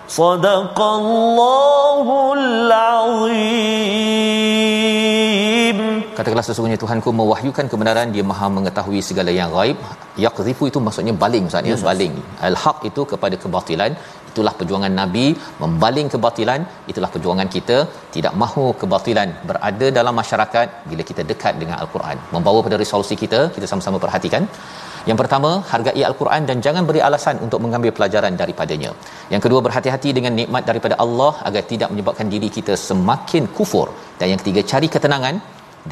صدق 0.08 0.80
الله 0.80 2.32
العظيم. 2.32 3.95
Katakanlah 6.16 6.44
sesungguhnya 6.48 6.78
Tuhanku 6.82 7.10
mewahyukan 7.20 7.66
kebenaran 7.72 8.12
dia 8.14 8.24
maha 8.30 8.46
mengetahui 8.58 9.00
segala 9.08 9.32
yang 9.40 9.50
gaib. 9.56 9.78
Yaqdhifu 10.24 10.64
itu 10.70 10.78
maksudnya 10.86 11.14
baling 11.24 11.44
Ustaz 11.50 11.68
ya 11.70 11.74
yes. 11.74 11.84
baling. 11.88 12.14
Al-haq 12.48 12.78
itu 12.90 13.02
kepada 13.12 13.36
kebatilan. 13.44 13.92
Itulah 14.30 14.54
perjuangan 14.60 14.92
nabi 15.00 15.26
membaling 15.62 16.08
kebatilan. 16.14 16.60
Itulah 16.92 17.10
perjuangan 17.14 17.48
kita. 17.56 17.78
Tidak 18.16 18.34
mahu 18.42 18.64
kebatilan 18.82 19.28
berada 19.50 19.88
dalam 19.98 20.16
masyarakat 20.22 20.66
bila 20.90 21.04
kita 21.10 21.24
dekat 21.30 21.54
dengan 21.62 21.76
al-Quran. 21.84 22.18
Membawa 22.34 22.60
pada 22.68 22.78
resolusi 22.84 23.16
kita 23.24 23.40
kita 23.56 23.68
sama-sama 23.72 24.00
perhatikan. 24.06 24.44
Yang 25.08 25.18
pertama, 25.20 25.50
hargai 25.72 26.02
Al-Quran 26.06 26.42
dan 26.48 26.56
jangan 26.64 26.84
beri 26.88 27.00
alasan 27.08 27.36
untuk 27.44 27.60
mengambil 27.64 27.90
pelajaran 27.96 28.34
daripadanya. 28.40 28.90
Yang 29.32 29.42
kedua, 29.44 29.60
berhati-hati 29.66 30.10
dengan 30.18 30.32
nikmat 30.40 30.62
daripada 30.70 30.94
Allah 31.04 31.32
agar 31.48 31.62
tidak 31.72 31.90
menyebabkan 31.92 32.26
diri 32.32 32.48
kita 32.56 32.74
semakin 32.88 33.44
kufur. 33.58 33.86
Dan 34.18 34.26
yang 34.32 34.40
ketiga, 34.42 34.62
cari 34.72 34.88
ketenangan 34.94 35.36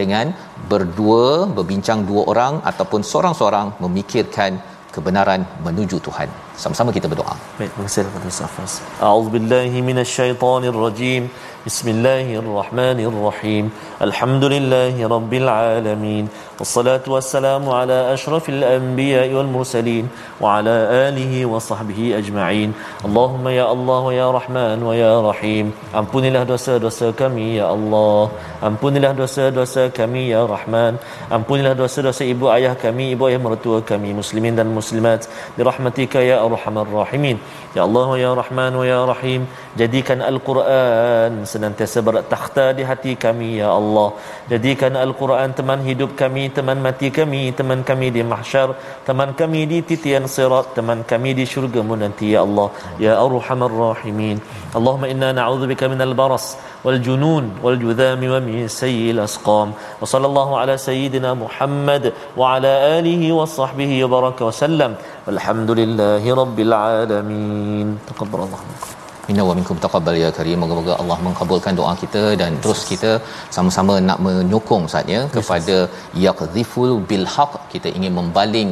dengan 0.00 0.26
berdua, 0.72 1.46
berbincang 1.56 1.98
dua 2.10 2.22
orang 2.32 2.54
ataupun 2.70 3.00
seorang-seorang 3.10 3.66
memikirkan 3.84 4.52
kebenaran 4.94 5.40
menuju 5.66 5.96
Tuhan. 6.06 6.28
Sama-sama 6.62 6.90
kita 6.96 7.06
berdoa. 7.12 7.34
Baik, 7.58 7.70
terima 7.74 7.86
kasih 7.88 8.02
kepada 8.08 8.30
Safas. 8.40 8.72
A'udzubillahi 9.08 9.78
minasyaitonirrajim. 9.88 11.22
Bismillahirrahmanirrahim. 11.66 13.64
Alhamdulillahi 14.06 15.00
rabbil 15.14 15.48
alamin. 15.54 16.24
Wassalatu 16.54 17.10
wassalamu 17.14 17.74
ala 17.74 18.14
asyrafil 18.14 18.62
anbiya'i 18.62 19.34
wal 19.34 19.50
mursalin 19.54 20.06
wa 20.42 20.58
ala 20.58 20.76
alihi 21.10 21.42
wa 21.52 21.58
sahbihi 21.58 22.14
ajma'in. 22.18 22.70
Allahumma 23.06 23.50
ya 23.50 23.66
Allah 23.74 24.02
wa 24.06 24.12
ya 24.14 24.28
Rahman 24.36 24.78
wa 24.88 24.94
ya 24.94 25.18
Rahim. 25.18 25.74
Ampunilah 26.00 26.46
dosa-dosa 26.46 27.10
kami 27.10 27.58
ya 27.58 27.74
Allah. 27.74 28.30
Ampunilah 28.62 29.12
dosa-dosa 29.18 29.90
kami 29.98 30.30
ya 30.30 30.46
Rahman. 30.54 31.02
Ampunilah 31.26 31.74
dosa-dosa 31.74 32.22
ibu 32.22 32.46
ayah 32.56 32.78
kami, 32.78 33.18
ibu 33.18 33.26
ayah 33.26 33.42
mertua 33.42 33.82
kami, 33.82 34.14
muslimin 34.14 34.54
dan 34.54 34.70
muslimat. 34.70 35.26
Birahmatika 35.58 36.22
ya 36.22 36.38
arhamar 36.46 36.86
rahimin 36.86 37.42
ya 37.76 37.82
Allah 37.88 38.08
ya 38.22 38.30
Rahman 38.38 38.74
ya 38.86 38.98
Rahim 39.10 39.42
jadikan 39.80 40.22
al-Quran 40.30 41.42
senantiasa 41.52 41.98
bertakhta 42.06 42.66
di 42.78 42.82
hati 42.90 43.12
kami 43.24 43.58
ya 43.58 43.74
Allah 43.78 44.14
jadikan 44.52 44.94
al-Quran 45.04 45.50
teman 45.58 45.82
hidup 45.88 46.14
kami 46.22 46.43
teman 46.56 46.78
mati 46.84 47.10
kami, 47.10 47.52
teman 47.58 47.84
kami 47.88 48.10
di 48.16 48.22
mahsyar, 48.32 48.74
teman 49.06 49.34
kami 49.40 49.60
di 49.70 49.78
titian 49.88 50.26
sirat, 50.34 50.74
teman 50.76 51.04
kami 51.10 51.34
di 51.38 51.44
syurga 51.52 51.80
mu 51.88 51.96
nanti 51.96 52.32
ya 52.34 52.40
Allah. 52.46 52.68
Ya 53.04 53.12
arhamar 53.24 53.70
rahimin. 53.70 54.40
Allahumma 54.76 55.10
inna 55.12 55.30
na'udzubika 55.38 55.90
minal 55.92 56.14
baras 56.14 56.56
wal 56.86 56.98
junun 57.06 57.44
wal 57.64 57.78
judham 57.84 58.20
wa 58.34 58.40
min 58.48 58.68
sayyil 58.80 59.22
asqam. 59.28 59.76
Wa 60.00 60.04
sallallahu 60.14 60.58
ala 60.62 60.74
sayyidina 60.88 61.36
Muhammad 61.44 62.12
wa 62.40 62.56
ala 62.56 62.98
alihi 62.98 63.30
wa 63.38 63.46
sahbihi 63.46 64.02
wa 64.04 64.12
baraka 64.16 64.50
wa 64.50 64.58
sallam. 64.64 64.92
Walhamdulillahirabbil 65.28 66.74
alamin. 66.74 67.88
Taqabbalallahu 68.10 68.66
minkum. 68.68 69.03
Inna 69.32 69.42
wa 69.48 69.54
minkum 69.58 69.78
taqabbal 69.84 70.16
ya 70.22 70.30
karim. 70.38 70.58
Moga-moga 70.62 70.94
Allah 71.02 71.18
mengabulkan 71.26 71.74
doa 71.80 71.92
kita 72.02 72.22
dan 72.40 72.52
terus 72.64 72.80
kita 72.90 73.12
sama-sama 73.56 73.94
nak 74.08 74.18
menyokong 74.26 74.84
saatnya 74.92 75.20
kepada 75.36 75.76
yaqdhiful 76.24 76.92
bil 77.10 77.26
haqq. 77.34 77.54
Kita 77.74 77.88
ingin 77.98 78.12
membaling 78.20 78.70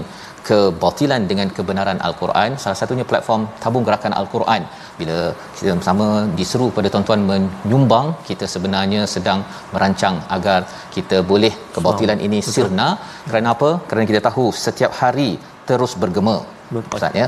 kebatilan 0.48 1.22
dengan 1.30 1.48
kebenaran 1.56 1.98
al-Quran. 2.06 2.50
Salah 2.62 2.78
satunya 2.80 3.04
platform 3.10 3.42
tabung 3.64 3.84
gerakan 3.88 4.14
al-Quran. 4.20 4.62
Bila 5.00 5.18
kita 5.56 5.72
bersama 5.80 6.06
diseru 6.38 6.68
pada 6.76 6.90
tuan-tuan 6.94 7.22
menyumbang 7.30 8.08
kita 8.28 8.46
sebenarnya 8.54 9.02
sedang 9.14 9.42
merancang 9.74 10.18
agar 10.36 10.60
kita 10.96 11.18
boleh 11.32 11.52
kebatilan 11.76 12.20
ini 12.28 12.40
sirna. 12.54 12.88
Kerana 13.30 13.50
apa? 13.56 13.70
Kerana 13.88 14.04
kita 14.12 14.22
tahu 14.28 14.46
setiap 14.66 14.94
hari 15.02 15.30
terus 15.70 15.94
bergema 16.02 16.36
Ustaz 16.80 17.12
ya? 17.22 17.26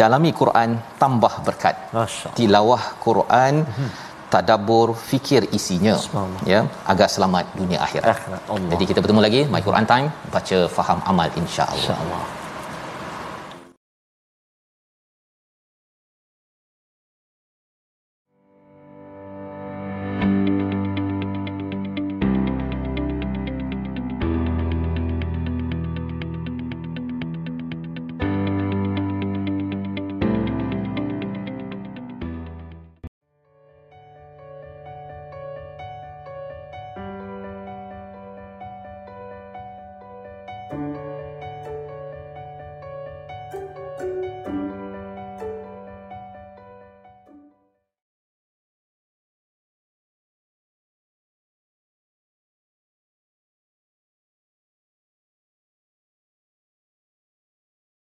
Dalami 0.00 0.30
Quran 0.40 0.70
tambah 1.02 1.32
berkat. 1.48 1.74
Tilawah 2.38 2.82
Quran 3.06 3.54
hmm 3.78 3.90
tadabbur 4.32 4.88
fikir 5.10 5.42
isinya 5.58 5.94
ya? 6.52 6.60
Agar 6.92 7.08
selamat 7.14 7.44
dunia 7.60 7.78
akhirat. 7.86 8.08
akhirat. 8.14 8.42
Jadi 8.72 8.84
kita 8.90 9.00
bertemu 9.04 9.20
lagi 9.26 9.40
my 9.54 9.62
Quran 9.68 9.86
time 9.92 10.08
baca 10.34 10.58
faham 10.76 10.98
amal 11.12 11.28
insya-Allah. 11.42 11.80
Insya-Allah. 11.80 12.22